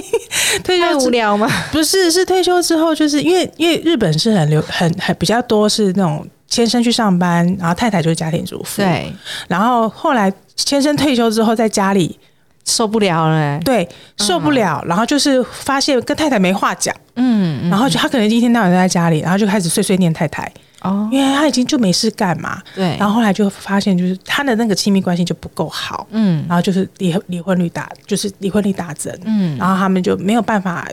[0.64, 1.46] 退休无聊吗？
[1.70, 9.12] 不是是退休之后，就是因为因为日本是很流很很比较多是那种先生去上班，然后太太就是家庭主妇。，对，
[9.48, 10.32] 然后后来
[10.66, 12.18] 先生退休之后，在家里
[12.64, 13.60] 受不了了、欸。
[13.64, 20.50] 对受不了，然后就是发现跟太太没话讲，嗯，嗯然后就他可能一天到晚都在家里，然后就开始碎碎念太太，
[20.82, 22.60] 哦，因为他已经就没事干嘛。
[22.74, 26.44] 对，然后后来就发现，就是他的那个亲密关系就不够好，嗯。
[26.48, 29.56] 然后就是离离婚率大，就是离婚率大增，嗯。
[29.58, 30.86] 然后他们就没有办法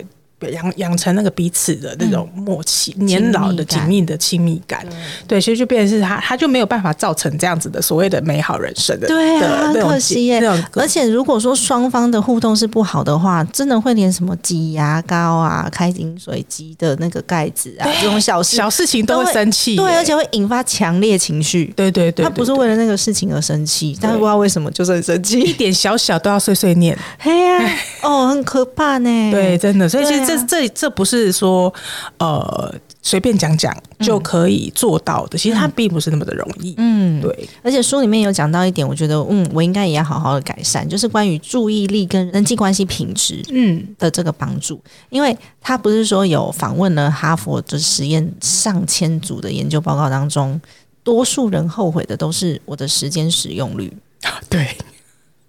[0.51, 4.85] 养养成那个彼此的那种默契、年老的紧密的亲密感。
[5.27, 10.41] 对，所以就变成是他，他就没有办法造成这样子的所谓的美好人生的，对啊，可惜耶。
[10.73, 21.73] 而且如果说双方的互动是不好的话，真的会连什么挤牙膏啊、开饮水机的那个盖子啊这种小事，小事情都会生气，对，而且会引发强烈情绪。
[21.75, 25.53] 对对对，他不是对为了那个事情而生气，但是不知道为什么就是很生气一气。
[25.53, 27.69] 点小小都要碎碎念，嘿呀，
[28.03, 29.09] 哦，很可怕呢。
[29.31, 29.87] 对，真的。
[29.89, 31.73] 所以其实这、这这不是说
[32.17, 36.75] 呃随便讲讲就可以做到的，其实它并不是那么的容易。
[36.77, 50.59] 嗯，对，而且书里面有讲到一点，我觉得嗯，我应该也要好好的改善，就是关于注意力跟人际关系品质嗯，的这个帮助，因为他不是说有访问了哈佛的实验上千组的研究报告当中，
[51.03, 53.91] 多数人后悔的都是我的时间使用率。
[54.49, 54.75] 对，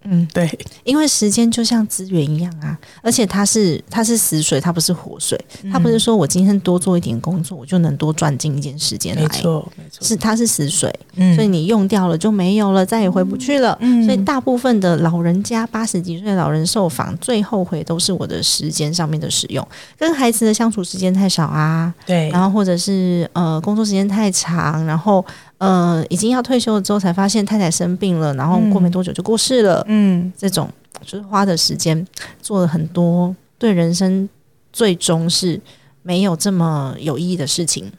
[0.04, 0.48] 嗯，对，
[0.84, 5.38] 因为时间就像资源一样啊，而且它是它是死水，它不是活水，
[5.72, 9.22] 它不是说我今天多做一点工作，我就能多赚进一点时间来。
[9.22, 10.06] 没，错，没错。
[10.06, 11.34] 是它是死水，嗯。
[11.34, 13.76] 所以你用掉了就没有了，再也回不去了。
[13.80, 14.04] 嗯。
[14.04, 19.66] 所以大部分的老人家八十几岁的老人受访，最后悔都是我的时间上面的使用，
[19.98, 25.24] 跟孩子的相处时间太少啊，对，然后或者是呃工作时间太长，然后
[25.58, 30.70] 呃已经要退休了之后才发现太太生病了，然后过没多久就过世了，嗯，这种
[31.02, 32.06] 就是花的时间
[32.40, 34.28] 做了很多对人生
[34.72, 35.60] 最终是
[36.02, 37.92] 没有这么有意义的事情。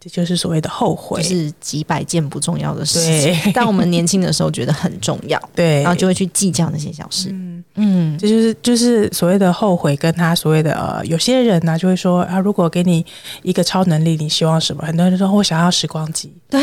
[0.00, 1.20] 这就是所谓的后悔。
[1.22, 7.30] 就是几百件不重要的事情， 但我们年轻的时候觉得很重要， 对，然后就会去计较那些小事。
[7.30, 13.04] 嗯，嗯，这就是就是所谓的后悔，跟他所谓的呃，有些人呢、就会说啊，如果给你
[13.42, 14.84] 一个超能力，你希望什么？
[14.84, 16.32] 很多人就说我想要时光机。
[16.48, 16.60] 对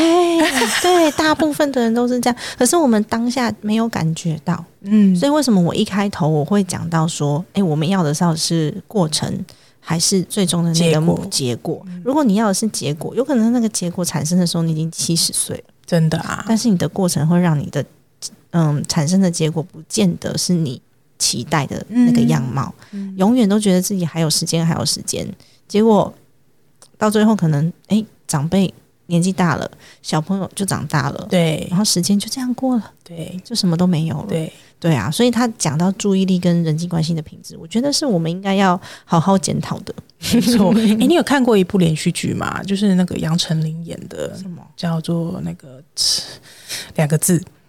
[0.82, 9.34] 对，大部分的人都是这样，可是我们当下没有感觉到，嗯，所以为什么我一开头我会讲到说，哎，我们要的到底是过程。
[9.86, 11.28] 还是最终的那个结果。
[11.30, 11.86] 结果。
[12.04, 17.86] 如果你要的是结果，有可能那个结果产生的时候你已经七十岁了，真的啊，但是你的过程会让你的
[18.50, 20.82] 嗯产生的结果不见得是你
[21.20, 22.74] 期待的那个样貌，
[23.16, 25.28] 永远都觉得自己还有时间，还有时间，
[25.68, 26.12] 结果
[26.98, 28.74] 到最后可能诶长辈
[29.08, 29.70] 年纪大了，
[30.02, 34.28] 小朋友就长大了，对然后时间就这样过了，对就什么都没有了。
[34.28, 39.94] 对，对啊，所以他讲到注意力跟人际关系的品质，我觉得是我们应该要好好检讨的。
[40.34, 40.74] 没错。
[40.78, 42.64] 哎、你有看过一部连续剧吗？
[42.64, 45.82] 就是那个杨丞琳演的，什么叫做那个
[46.96, 47.65] 两个字，我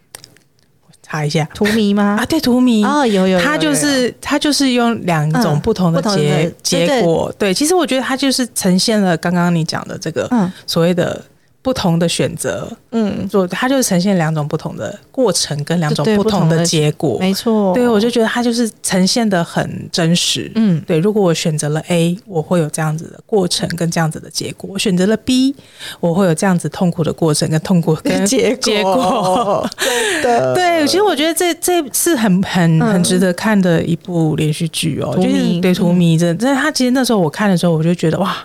[1.06, 1.48] 查一下。
[1.54, 2.16] 图迷吗？
[2.20, 2.84] 啊，对，荼蘼。
[2.84, 10.50] 哦，有有有他就是他就是用两种嗯不同的结、结果，对，其实我觉得他就是呈现了刚刚你讲的这个嗯。
[10.66, 11.22] 所谓的
[11.66, 17.18] 不同的选择，嗯，做它就是呈现两种不同的过程跟两种不同的结果。
[17.18, 17.74] 没错。
[17.74, 20.48] 对，我就觉得它就是呈现的很真实。
[20.54, 20.80] 嗯。
[20.86, 25.56] 对，如果我选择了 A，我会有这样子的过程跟这样子的结果；我选择了 B，
[25.98, 28.58] 我会有这样子痛苦的过程跟痛苦 跟结果。
[28.62, 29.70] 结果。
[29.80, 30.54] 真的。
[30.54, 32.92] 对，其实我觉得这这是很很嗯。
[32.92, 38.36] 很值得看的一部连续剧哦，就是对图迷真的，真的，他其实那时候我看的时候，我就觉得哇，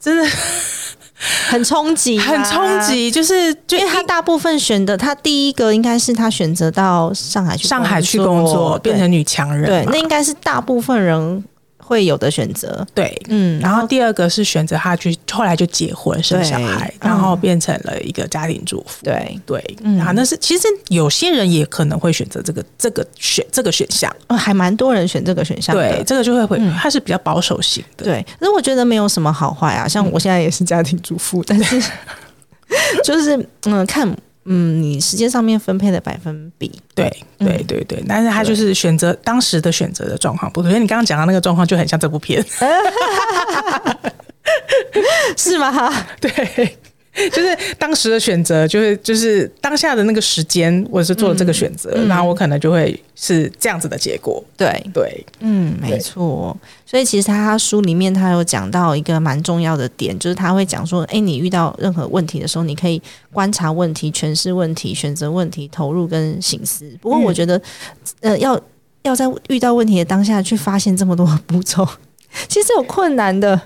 [0.00, 0.24] 真的
[1.48, 2.80] 很冲击、啊很冲。
[2.80, 11.44] 击，就是就因为他大部分选的，他第一个应该是他选择到上海去上海去工作，变成女强人对，那应该是大部分人
[11.84, 12.86] 会有的选择。
[12.94, 13.20] 对。
[13.28, 19.04] 嗯，然后第二个是选择他去，后来就结婚生小孩，然后变成了一个家庭主妇。
[19.04, 25.74] 对，对，嗯啊，那是其实有些人也可能会选择这个这个选这个选项，呃还蛮多人选这个选项。
[25.74, 29.88] 对，这个就会会嗯它是比较保守型的，对，可是我觉得没有什么好坏啊。
[29.88, 31.82] 像我现在也是家庭主妇，但是
[33.04, 34.08] 就是嗯，看
[34.44, 37.06] 嗯你时间上面分配的百分比，对
[37.38, 42.42] 嗯对对对，但是他就是选择当时的选择的状况不同，因为你刚刚讲到那个状况就很像这部片，
[45.36, 45.92] 是吗？
[46.20, 46.76] 对。
[47.30, 54.42] 就是当时的选择，就是就是当下的那个时间，我是做了这个选择，嗯然后我可能就会是这样子的结果。
[54.56, 56.56] 对，对，嗯，没错。
[56.86, 63.00] 所以其实他书里面他有讲到一个蛮重要的点，就是他会讲说，哎，你遇到任何问题的时候，你可以
[63.30, 66.90] 观察问题、诠释问题、选择问题、投入跟醒思。
[67.02, 67.60] 不过我觉得，
[68.20, 68.58] 呃，要
[69.02, 71.86] 要在遇到问题的当下去发现这么多步骤，
[72.48, 73.60] 其实有困难的。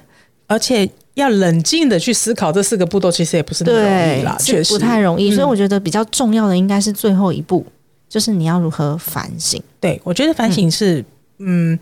[0.48, 5.30] 而且要冷静的去思考这四个步骤，其实也不是那么容易对啦，，确实不太容易。
[5.30, 7.66] 嗯所以我觉得比较重要的应该是最后一步，
[8.08, 9.60] 就是你要如何反省。
[9.80, 11.04] 对，我觉得反省是
[11.38, 11.78] 嗯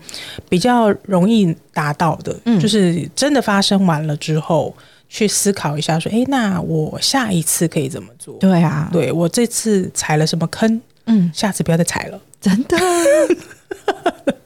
[0.49, 4.75] 比较容易达到的，嗯就是真的发生完了之后，
[5.09, 8.35] 去思考一下，说，诶，那我下一次可以怎么做？
[8.39, 12.19] 对啊，对我这次踩了什么坑，嗯，下次不要再踩了。
[12.39, 12.77] 真的，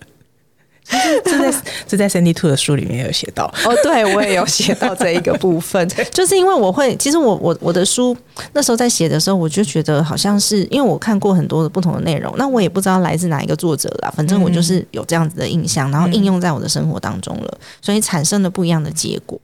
[0.90, 8.16] 这在 这在 Sandy Two 的书里面有写到，哦，对我也有写到这一个部分， 就是因为我会，其实我我我的书
[8.54, 19.40] 那时候在写的时候，我就觉得好像是因为我看过很多的不同的内容，那我也不知道来自哪一个作者啦，反正我就是有这样子的印象，然后应用在我的生活当中了，所以产生了不一样的结果。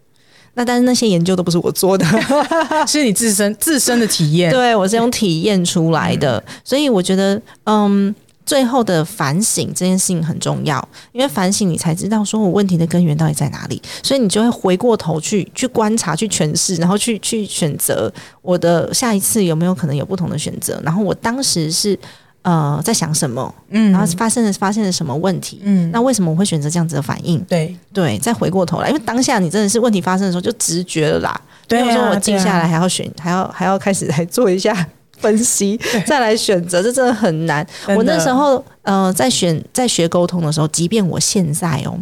[0.58, 2.06] 那但是那些研究都不是我做的，
[2.88, 4.50] 是你自身自身的体验。
[4.50, 8.16] 对我是用体验出来的，所以我觉得，嗯，
[8.46, 21.98] 最后的反省这件事情很重要，因为反省你才知道说我问题的根源到底在哪里，所以你就会回过头去去观察、去诠释，然后去去选择我的下一次有没有可能有不同的选择，然后我当时是
[22.44, 25.60] 呃在想什么，嗯然后发生了发现了什么问题。
[25.64, 27.40] 嗯，那为什么我会选择这样子的反应？
[27.46, 34.88] 对对，再回过头来，因为当下你真的是问题发生的时候就直觉了啦，对啊没有说我静下来还要选，还要还要开始来做一下
[35.18, 37.66] 分析，再来选择，这真的很难。
[37.96, 41.98] 我那时候呃在选在学沟通的时候，即便我现在哦。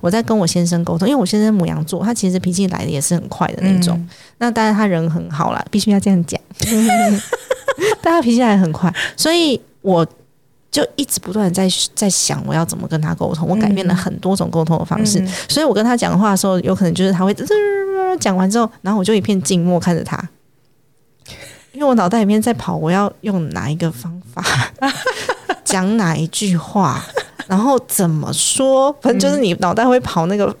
[0.00, 3.96] 我在跟我先生沟通，因为我先生母羊座，他其实脾气来的也是很快的那种。
[3.98, 4.08] 嗯
[4.38, 6.40] 那当然他人很好啦，必须要这样讲。
[8.00, 10.06] 但他脾气来得很快，所以我
[10.70, 13.46] 就一直不断在在想我要怎么跟他沟通。
[13.48, 17.34] 我改变了很多种沟通的方式，嗯所以我跟他讲话的时候，有可能就是他会
[18.20, 20.16] 讲完之后，然后我就一片静默看着他，
[21.82, 24.40] 因为我脑袋里面在跑，我要用哪一个方法？
[25.64, 27.02] 讲哪一句话，
[27.48, 30.56] 然后怎么说，反正就是你脑袋会跑那个，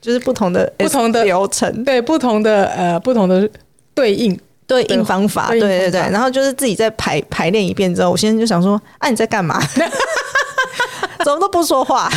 [0.00, 1.82] 就是不同的不同的流程。
[1.82, 3.50] 对不同的呃不同的
[3.92, 9.60] 对应，对应方法，对对对对，然后就是自己再排排练一遍之后，我现在就想说，啊，你在干嘛？
[11.24, 12.08] 怎么都不说话？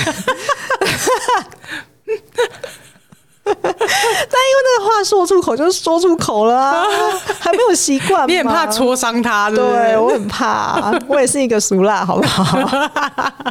[3.45, 6.85] 但因为那个话说出口就是说出口了啊，
[7.39, 12.57] 还没有习惯，你很怕戳伤他，对我很怕，我也是一个俗辣，好不好？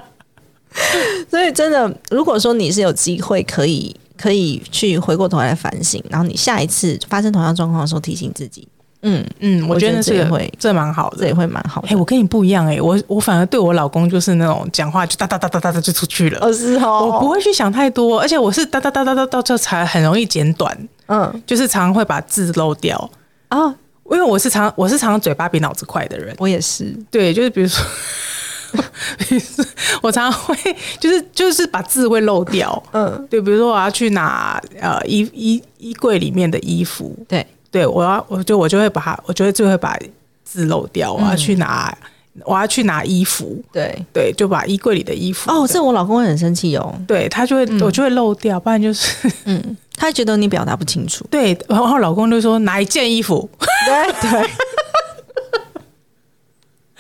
[1.31, 8.67] 所以真的，如果说你是有机会可以可以去回过头来反省，然后你下一次发生同样状况的时候提醒自己，
[9.03, 11.19] 嗯，嗯，我觉得我觉得这这个也会这蛮好的。
[11.19, 11.33] 这也。
[11.35, 11.99] 会蛮好哎、的。
[11.99, 20.77] 我跟你不一样哎、我我反而对我老公就是那种讲话就哒哒哒哒哒哒就出去了，哦，是哦，我不会去想太多，而且我是哒哒哒哒哒到这才很容易剪短，
[21.07, 21.43] 嗯。
[21.47, 23.11] 就是常常会把字漏掉，
[23.49, 23.67] 啊，
[24.11, 27.85] 因为我是常我是常常嘴巴比脑子快的人，我也是，对，就是比如说，
[29.19, 29.65] 比如说
[30.03, 30.57] 我常常会
[31.01, 39.99] 就是就是把字会漏掉，嗯，对，比如说我要去拿呃衣衣衣柜里面的衣服，对，对我要我就我就会把它，我就会就会把
[40.45, 41.93] 字漏掉，我要去拿、
[42.45, 43.99] 我要去拿衣服，对。
[44.13, 51.27] 对，就把衣柜里的衣服哦，这我老公会很生气哦，对他就会、我就会漏掉，不然就是嗯，他觉得你表达不清楚。
[51.31, 53.49] 对，然后老公就说哪一件衣服，
[53.87, 54.51] 对对，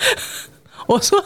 [0.86, 1.20] 我说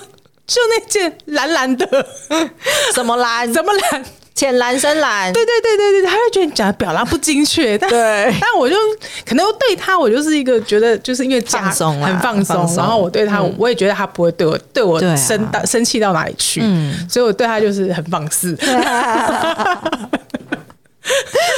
[0.47, 1.87] 就那件蓝蓝的，
[2.95, 3.47] 什么蓝？
[3.55, 4.05] 什么蓝？
[4.37, 5.33] 浅蓝、深蓝？
[5.33, 7.99] 对对对对对，他就觉得你讲的表达不精确，但对。
[8.39, 8.77] 但我就
[9.25, 13.55] 可能对他，我就是一个觉得就是因为放松很放松，然后我对他，嗯。
[13.57, 16.95] 我也觉得他不会对我对我生到、生气到哪里去，嗯。
[17.09, 18.55] 所以我对他就是很放肆。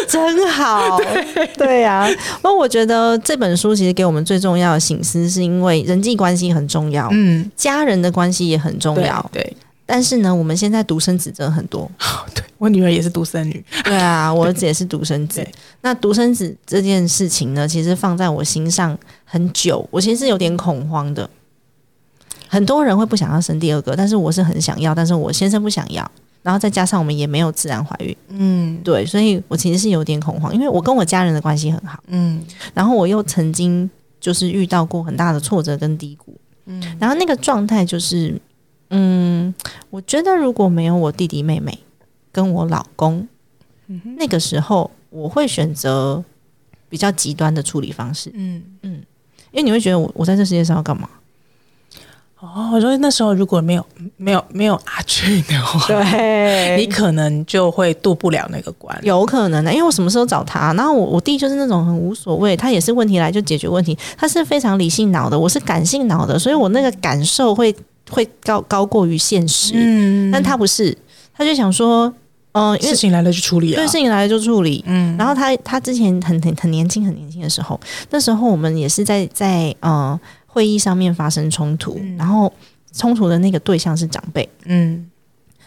[0.06, 1.00] 真好，
[1.58, 1.80] 对。
[1.80, 2.08] 呀、
[2.42, 9.28] 那我觉得这本书其实给我们最重要的醒思，是因为人际关系很重要，嗯，家人的关系也很重要。
[9.32, 9.56] 对
[9.90, 11.90] 但是呢，我们现在独生子真的很多。
[12.34, 15.42] 对，我女儿也是独生女，对啊，我儿子也是独生子。
[15.80, 21.28] 那独生子这件事情呢，其实放在我心上很久，我其实是有点恐慌的。
[22.46, 26.10] 很多人会不想要生第二个，但是我是很想要，但是我先生不想要，
[26.42, 28.78] 然后再加上我们也没有自然怀孕，嗯。
[28.84, 32.44] 对，所以我其实是有点恐慌，因为我跟我家人的关系很好，嗯。
[32.74, 33.88] 然后我又曾经
[34.20, 36.82] 就是遇到过很大的挫折跟低谷，嗯。
[36.98, 38.38] 然后那个状态就是，
[38.90, 39.54] 嗯，
[39.90, 41.78] 我觉得如果没有我弟弟妹妹
[42.32, 43.26] 跟我老公，
[43.86, 46.22] 嗯那个时候我会选择
[46.88, 49.02] 比较极端的处理方式，嗯嗯。
[49.50, 51.08] 因为你会觉得我我在这世界上要干嘛？
[52.38, 53.84] 哦，我说那时候如果没有
[54.16, 58.96] 没有没有阿俊的话， 对你可能就会渡不了那个关。
[59.02, 60.72] 有可能的，因为我什么时候找他？
[60.74, 67.74] 然后我我弟就是那种很无所谓，他也是问题来就解决问题，他是非常理性脑的，我是感性脑的，所以我那个感受会
[68.10, 69.72] 会高高过于现实。
[69.74, 70.96] 嗯但他不是，
[71.34, 72.12] 他就想说，
[72.52, 73.86] 嗯、因为事情来了就处理啊对。
[73.86, 74.82] 事情来了就处理。
[74.86, 77.78] 嗯然后他他之前很很很年轻很年轻的时候，
[78.10, 82.52] 那时候我们也是在在呃会议上面发生冲突，然后
[82.92, 84.48] 冲突的那个对象是长辈。
[84.64, 85.08] 嗯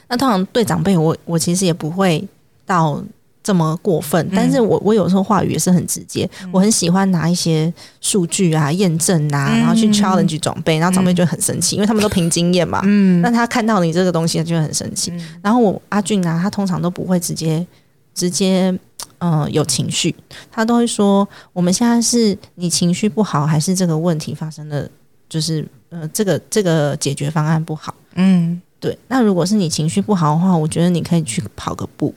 [0.07, 2.27] 那通常对长辈我，我其实也不会
[2.65, 3.01] 到
[3.43, 12.81] 这么过分，但是我我有时候话语也是很直接，我很喜欢拿一些数据啊、验证啊，然后去 challenge 长辈，然后长辈就很生气，因为他们都凭经验嘛。
[12.83, 15.11] 嗯那他看到你这个东西，他就会很生气。
[15.41, 17.65] 然后我阿俊啊，他通常都不会直接
[18.13, 18.77] 直接
[19.17, 20.13] 呃有情绪，
[20.51, 24.87] 他都会说我们现在是你情绪不好，还是这个问题发生的，
[25.27, 27.95] 就是呃这个这个解决方案不好。
[28.13, 32.13] 嗯，对，那如果是你情绪不好的话，我觉得你可以去跑个步。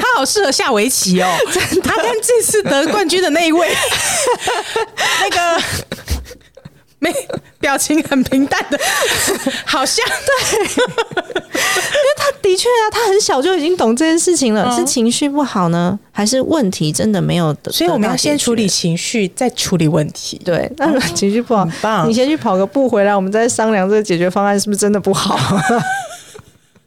[0.00, 1.28] 他好适合下围棋哦。
[1.82, 3.68] 他跟这次得冠军的那一位，
[5.20, 5.62] 那个
[7.04, 7.14] 没
[7.60, 8.78] 表情很平淡的，
[9.66, 10.82] 好像对，因
[11.54, 17.70] 为他的确啊，他很小就已经懂这件事情了，嗯是情绪不好呢，还是问题真的没有得？
[17.70, 18.64] 所以我们要先处理。
[18.74, 20.40] 情绪，再处理问题。
[20.44, 21.68] 对，那如果情绪不好
[22.06, 25.38] 你先去跑个步回来，我们再商量这个解决方案是不是真的不好。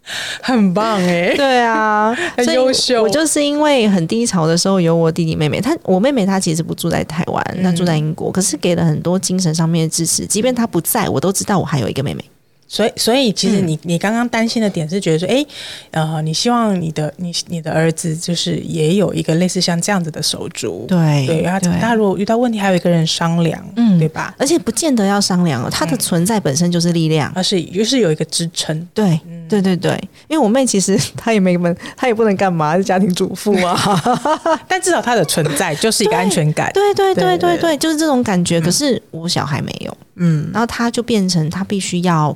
[0.41, 3.03] 很棒哎、对啊，很优秀。
[3.03, 7.64] 我就是因为很低潮的时候有我弟弟妹妹，他我妹妹她其实不住在台湾，嗯。
[7.64, 10.26] 她住在英国，可是给了很多精神上面的支持。
[10.26, 12.24] 即便她不在，我都知道我还有一个妹妹。
[12.70, 15.45] 所以，所以其实你、你刚刚担心的点是觉得说，哎，
[15.91, 21.72] 呃，你希望你的你你的儿子就是也有一个类似像这样子的手足，对对，他对。
[21.80, 23.97] 他如果遇到问题，还有一个人商量，嗯。
[23.97, 24.36] 对吧？
[24.38, 27.32] 而且不见得要商量哦，他的存在本身就是力量。
[27.34, 29.91] 而是就是有一个支撑，对，嗯对对对，
[30.28, 33.76] 因为我妹其实 她也没门，她也不能干嘛，是家庭主妇啊。
[34.68, 36.72] 但至少她的存在就是一个安全感。
[36.74, 38.60] 对对对对对就是这种感觉。
[38.62, 42.36] 可是我小孩没有，嗯然后她就变成她必须要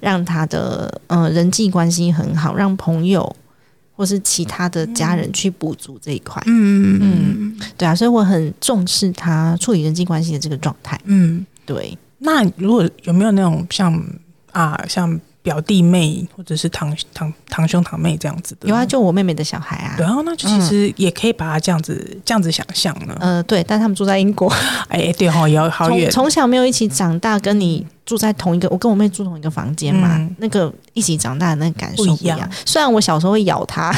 [0.00, 3.34] 让她的呃人际关系很好，让朋友
[3.94, 6.42] 或是其他的家人去补足这一块。
[6.46, 10.98] 嗯嗯嗯，对啊，所以我很重视她处理人际关系的这个状态。
[11.04, 11.44] 嗯。
[11.64, 14.04] 对，那如果有没有那种像
[14.50, 18.68] 啊像表弟妹或者是堂堂堂兄堂妹这样子的？
[18.68, 20.06] 有啊，就我妹妹的小孩啊对。
[20.06, 23.16] 啊，那就其实也可以把它这样子这样子想象呢。
[23.20, 24.48] 呃，对，但他们住在英国，
[24.88, 26.10] 哎，对哈，也要好远。
[26.10, 32.16] 从小没有一起长大，跟你住在同一个，我跟我妹住同一个房间嘛，嗯那个一起长大的那个感受不一样。
[32.16, 33.92] 不一样虽然我小时候会咬他，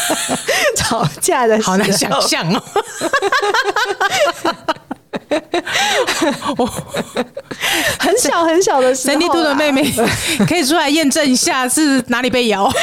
[0.76, 2.62] 吵架的时候好难想象哦。
[7.98, 9.90] 很小很小的时候啊，三 D 兔的妹妹
[10.48, 12.70] 可以出来验证一下是哪里被咬。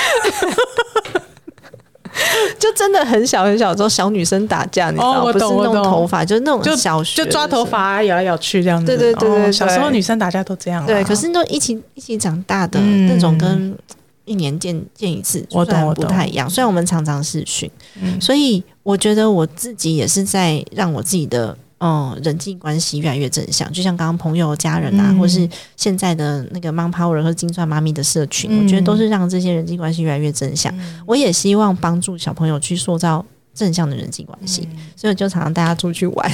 [2.57, 5.11] 就真的很小很小的时候，小女生打架，你知道？
[5.21, 7.63] 哦我不是弄懂头发，就是那种就小学就抓头。
[7.63, 8.87] 发咬来咬去这样子。
[8.87, 10.87] 对对对对对哦小时候女生打架都这样啊。
[10.87, 13.77] 对，可是都一起一起长大的、嗯那种，跟
[14.25, 16.49] 一年见见一次，我懂我懂不太一样。
[16.49, 17.69] 虽然我们常常视讯，
[18.01, 23.71] 嗯所以我觉得我自己也是在让我自己的嗯人际关系越来越正向。
[23.71, 25.17] 就像刚刚朋友、家人啊，嗯。
[25.19, 28.63] 或是现在的那个 Mom Power 和金钻妈咪的社群，嗯。
[28.63, 30.73] 我觉得都是让这些人际关系越来越正向。
[31.05, 33.23] 我也希望帮助小朋友去塑造
[33.53, 34.77] 正向的人际关系，嗯。
[34.95, 36.31] 所以我就常常带他出去玩，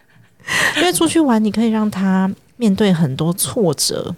[0.76, 4.14] 因为出去玩你可以让他面对很多挫折。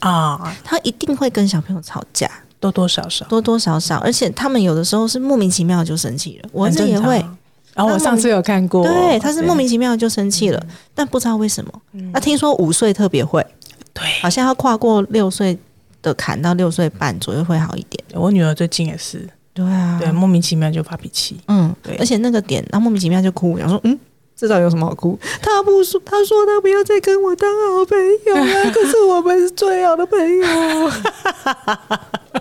[0.00, 7.22] 啊，他一定会跟小朋友吵架，多多少少，多多少少，而且他们有的时候是莫名其妙就生气了，我这也会，
[7.74, 10.62] 然后我上次有看过，对，他是莫名其妙就生气了，
[10.94, 11.72] 但不知道为什么。
[11.92, 13.44] 嗯那听说五岁特别会，
[13.94, 15.56] 对好像要跨过六岁
[16.02, 18.02] 的坎到六岁半左右会好一点。
[18.14, 21.40] 我女儿最近也是，对啊，对，莫名其妙就发脾气。
[21.48, 23.98] 嗯，对而且那个点，他莫名其妙就哭，然后说，嗯，
[24.36, 25.18] 这到底有什么好哭？
[25.40, 27.96] 他不说，他说他不要再跟我当好朋
[28.26, 30.46] 友了， 可是我们是最好的朋友。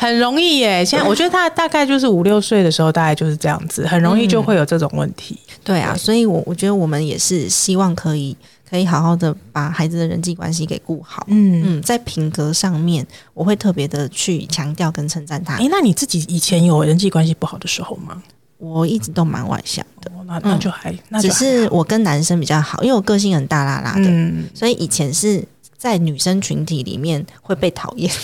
[0.00, 5.38] 很容易耶，现在我觉得他大概就是五六岁的时候，大概就是这样子，很容易就会有这种问题。
[5.62, 8.34] 对啊，对所以我我觉得我们也是希望可以
[8.68, 11.26] 可以好好的把孩子的人际关系给顾好。
[11.28, 15.56] 嗯，嗯，在品格上面，我会特别的去强调跟称赞他。
[15.56, 18.22] 哎、那你自己以前有人际关系不好的时候吗？
[18.56, 25.44] 我一直都蛮外向的，哦、那那就还，那只是我跟男生比较好，因为我个性很大啦啦的，嗯，所以以前是
[25.76, 28.10] 在女生群体里面会被讨厌。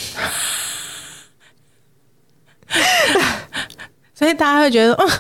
[4.15, 5.11] 所以大家会觉得，哦，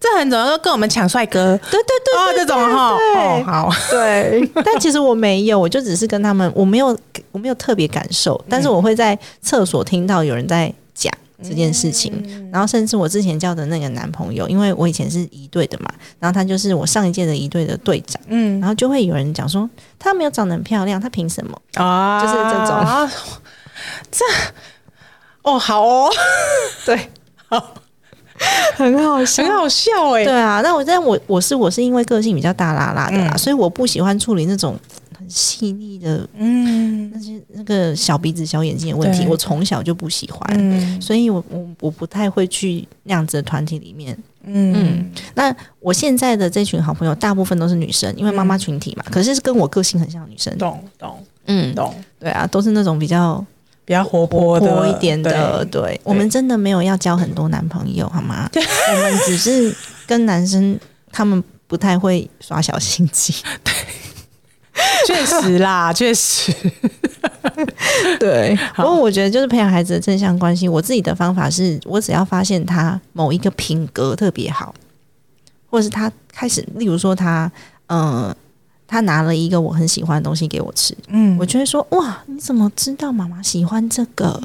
[0.00, 1.58] 这很怎么都跟我们抢帅哥？
[1.70, 3.16] 对对对哦，这种哈，对。
[3.16, 6.98] 哦，好，对， 但其实我没有，我就只是跟他们，我没有，
[7.32, 11.12] 我没有特别感受，但是我会在厕所听到有人在讲
[11.42, 18.58] 这件事情，然后甚至我之前交的那个男朋友，因为我以前是一队的嘛，然后他就是我上一届的一队的队长，嗯。
[18.58, 21.60] 然后就会有人讲说他没有长得很漂亮，他凭什么？
[21.74, 23.10] 啊，就是这种。
[24.10, 24.24] 这
[25.46, 26.10] 哦，好哦，
[26.84, 27.08] 对，
[27.48, 27.74] 好。
[28.74, 29.42] 很好笑。
[29.42, 33.38] 很好笑哎、对啊，那我但我我是我是因为个性比较大拉拉的啦，嗯。
[33.38, 34.78] 所以我不喜欢处理那种
[35.18, 37.10] 很细腻的嗯。
[37.14, 41.00] 那些那个小鼻子小眼睛的问题，我从小就不喜欢，嗯。
[41.00, 44.14] 所以我我我不太会去那样子的团体里面。
[44.44, 45.10] 嗯。
[45.34, 50.54] 那我现在的这群好朋友大部分都是女生，因为妈妈群体嘛，可是是跟我个性很像的女生。
[50.58, 51.24] 懂懂。
[51.46, 53.42] 嗯，懂，对啊，都是那种比较
[53.86, 55.64] 比较活活泼一点的。
[55.64, 58.50] 对对，我们真的没有要交很多男朋友，好吗？
[58.52, 59.74] 我们只是
[60.06, 60.78] 跟男生
[61.10, 63.34] 他们不太会耍小心机。
[63.64, 63.72] 对
[65.06, 66.52] 确实啦， 确实，
[68.20, 74.74] 对，不好过我觉得就是培养孩子的正向关系，我自己的方法是我只要发现他某一个品格特别好，
[75.70, 77.50] 或者是他开始，例如说他，
[77.86, 78.34] 嗯、
[78.86, 84.40] 他拿了一个我很喜欢的东西给我吃，嗯我就会说哇，你怎么知道妈妈喜欢这个？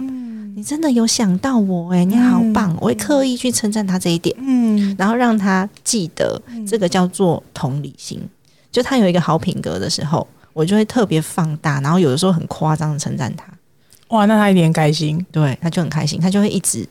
[0.53, 2.75] 你真的有想到我哎、你好棒！
[2.81, 8.21] 我会刻意去称赞他这一点，嗯然后让他记得这个叫做同理心。
[8.69, 13.45] 就他有一个好品格的时候，我就会特别放大，然后有的时候很夸张的称赞他。
[14.09, 15.25] 哇，那他一定很开心。
[15.31, 16.85] 对，他就很开心，他就会一直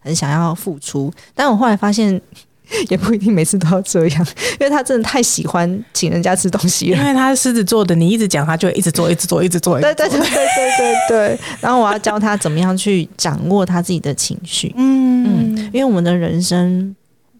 [0.00, 1.12] 很想要付出。
[1.34, 2.20] 但我后来发现，
[2.88, 4.26] 也不一定每次都要这样，
[4.60, 6.98] 因为他真的太喜欢请人家吃东西了。
[6.98, 9.80] 因为他是狮子座的，你一直讲，他就会一直做，一直做，一直做。
[9.80, 10.46] 对对对对对
[10.78, 11.40] 对对。
[11.60, 14.74] 然后我要教他怎么样去掌握他自己的情绪。
[14.76, 16.94] 嗯，因为我们的人生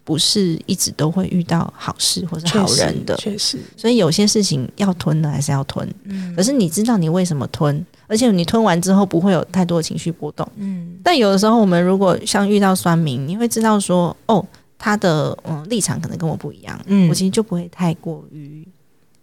[0.05, 5.89] 不是一直都会遇到好事或是好人的，确实，所以有些事情要吞的还是要吞。
[6.37, 10.47] 可是你知道你为什么吞，而且你吞完之后不会有太多的情绪波动。
[10.59, 14.45] 嗯但有的时候，我们如果像遇到酸民，你会知道说，哦，
[14.79, 18.67] 他的嗯立场可能跟我不一样，嗯我其实就不会太过于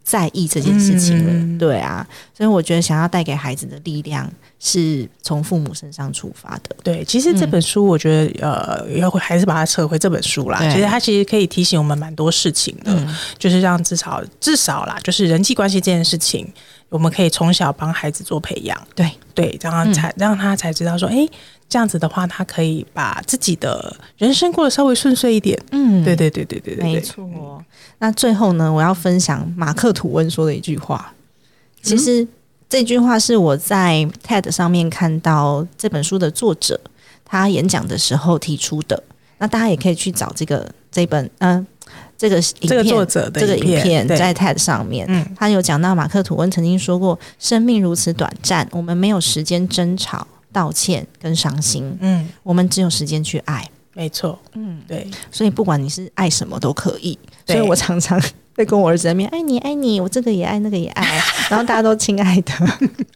[0.04, 1.32] 在意这件事情了。
[1.32, 4.28] 嗯对啊，所以我觉得想要带给孩子的力量
[4.60, 6.76] 是从父母身上出发的。
[6.84, 10.58] 对，其实这本书我觉得，呃，要会还是把它扯回这本书啦。
[10.60, 16.52] 对其实它其实可以提醒我们蛮多事情的，嗯就是让至少至少啦，就是人际关系这件事情，
[16.92, 21.26] 我们可以从小帮孩子做培养，对对，让他才、让他才知道说，哎，
[21.70, 25.58] 这样子的话，他可以把自己的人生过得稍微顺遂一点。
[25.72, 27.64] 嗯对对对对对对，没对错。
[28.00, 31.14] 那最后呢，我要分享马克吐温说的一句话。
[31.82, 32.28] 其实、
[32.68, 36.78] 这句话是我在 TED 上面看到这本书的作者
[37.24, 39.02] 他演讲的时候提出的。
[39.38, 41.66] 那大家也可以去找这个这本嗯、
[42.22, 45.26] 这个影片这个作者的这个影片在 TED 上面，嗯。
[45.36, 57.18] 他有讲到马克吐温曾经说过：“生命如此短暂，我们没有时间争吵、道歉跟伤心，嗯，我们只有时间去爱。”没错，嗯，对，所以不管你是爱什么都可以。
[57.48, 58.22] 所以我常常
[58.56, 61.20] 会跟我儿子在面爱你爱你，我这个也爱那个也爱，
[61.50, 62.54] 然后大家都亲爱的。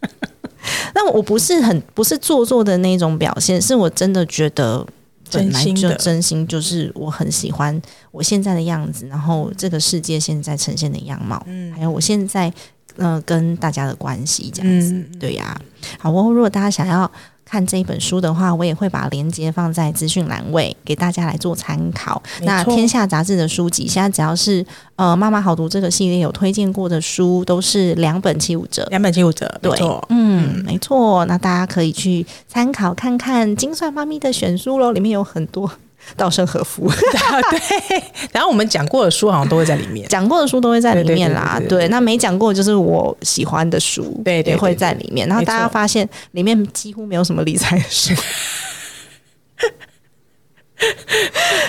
[0.96, 4.84] 那我不是很不是做作的那种表现，是我真的觉得
[5.32, 12.52] 本来就真心的真心就是我很喜欢我现在的样子，然后这个世界现在呈现的样貌，嗯还有我现在
[12.98, 14.94] 呃跟大家的关系这样子。
[14.94, 15.60] 嗯，对呀、
[16.00, 16.32] 好哦。
[16.32, 17.10] 如果大家想要
[17.46, 22.22] 看这一本书的话，我也会把链接放在资讯栏位，给大家来做参考。
[22.42, 24.66] 那天下杂志的书籍，现在只要是
[24.96, 28.86] 呃妈妈好读这个系列有推荐过的书，都是两本七五折。
[28.90, 31.24] 两本七五折，没对错，嗯，没错。
[31.26, 35.70] 那大家可以去参考看看金算妈咪的选书喽，里面有很多
[36.16, 38.04] 稻盛和夫对。
[38.32, 41.62] 然后我们讲过的书好像都会在里面，讲过的书都会在里面啦。
[41.68, 45.28] 对那没讲过就是我喜欢的书，对也会在里面。
[45.28, 48.14] 然后大家发现里面几乎没有什么理财的书。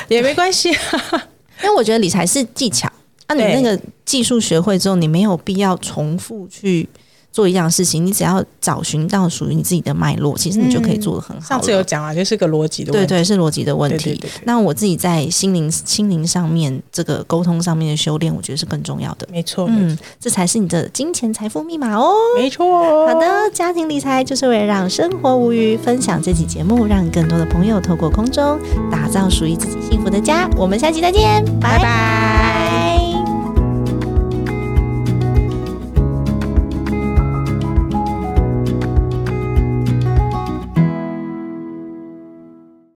[0.08, 2.90] 也没关系，因为我觉得理财是技巧，
[3.28, 6.88] 啊，你那个技术学会之后，你没有必要重复去
[7.36, 11.46] 做一样事情，你只要找寻到属于你自己的脉络，其实你就可以做得很好了。
[11.46, 14.04] 上次有讲啊，就是个逻辑的问题，对对，是逻辑的问题。
[14.04, 19.28] 对对对对那我自己在心灵心灵上面这个沟通上面的修炼，我觉得是更重要的。
[19.30, 22.14] 没错，嗯，这才是你的金钱财富密码哦。
[22.38, 25.76] 没错，好的，家庭理财就是为了让生活无虞。
[25.76, 28.58] 分享这期节目，让更多的朋友透过空中
[28.90, 30.48] 打造属于自己幸福的家。
[30.56, 33.35] 我们下期再见，拜拜拜拜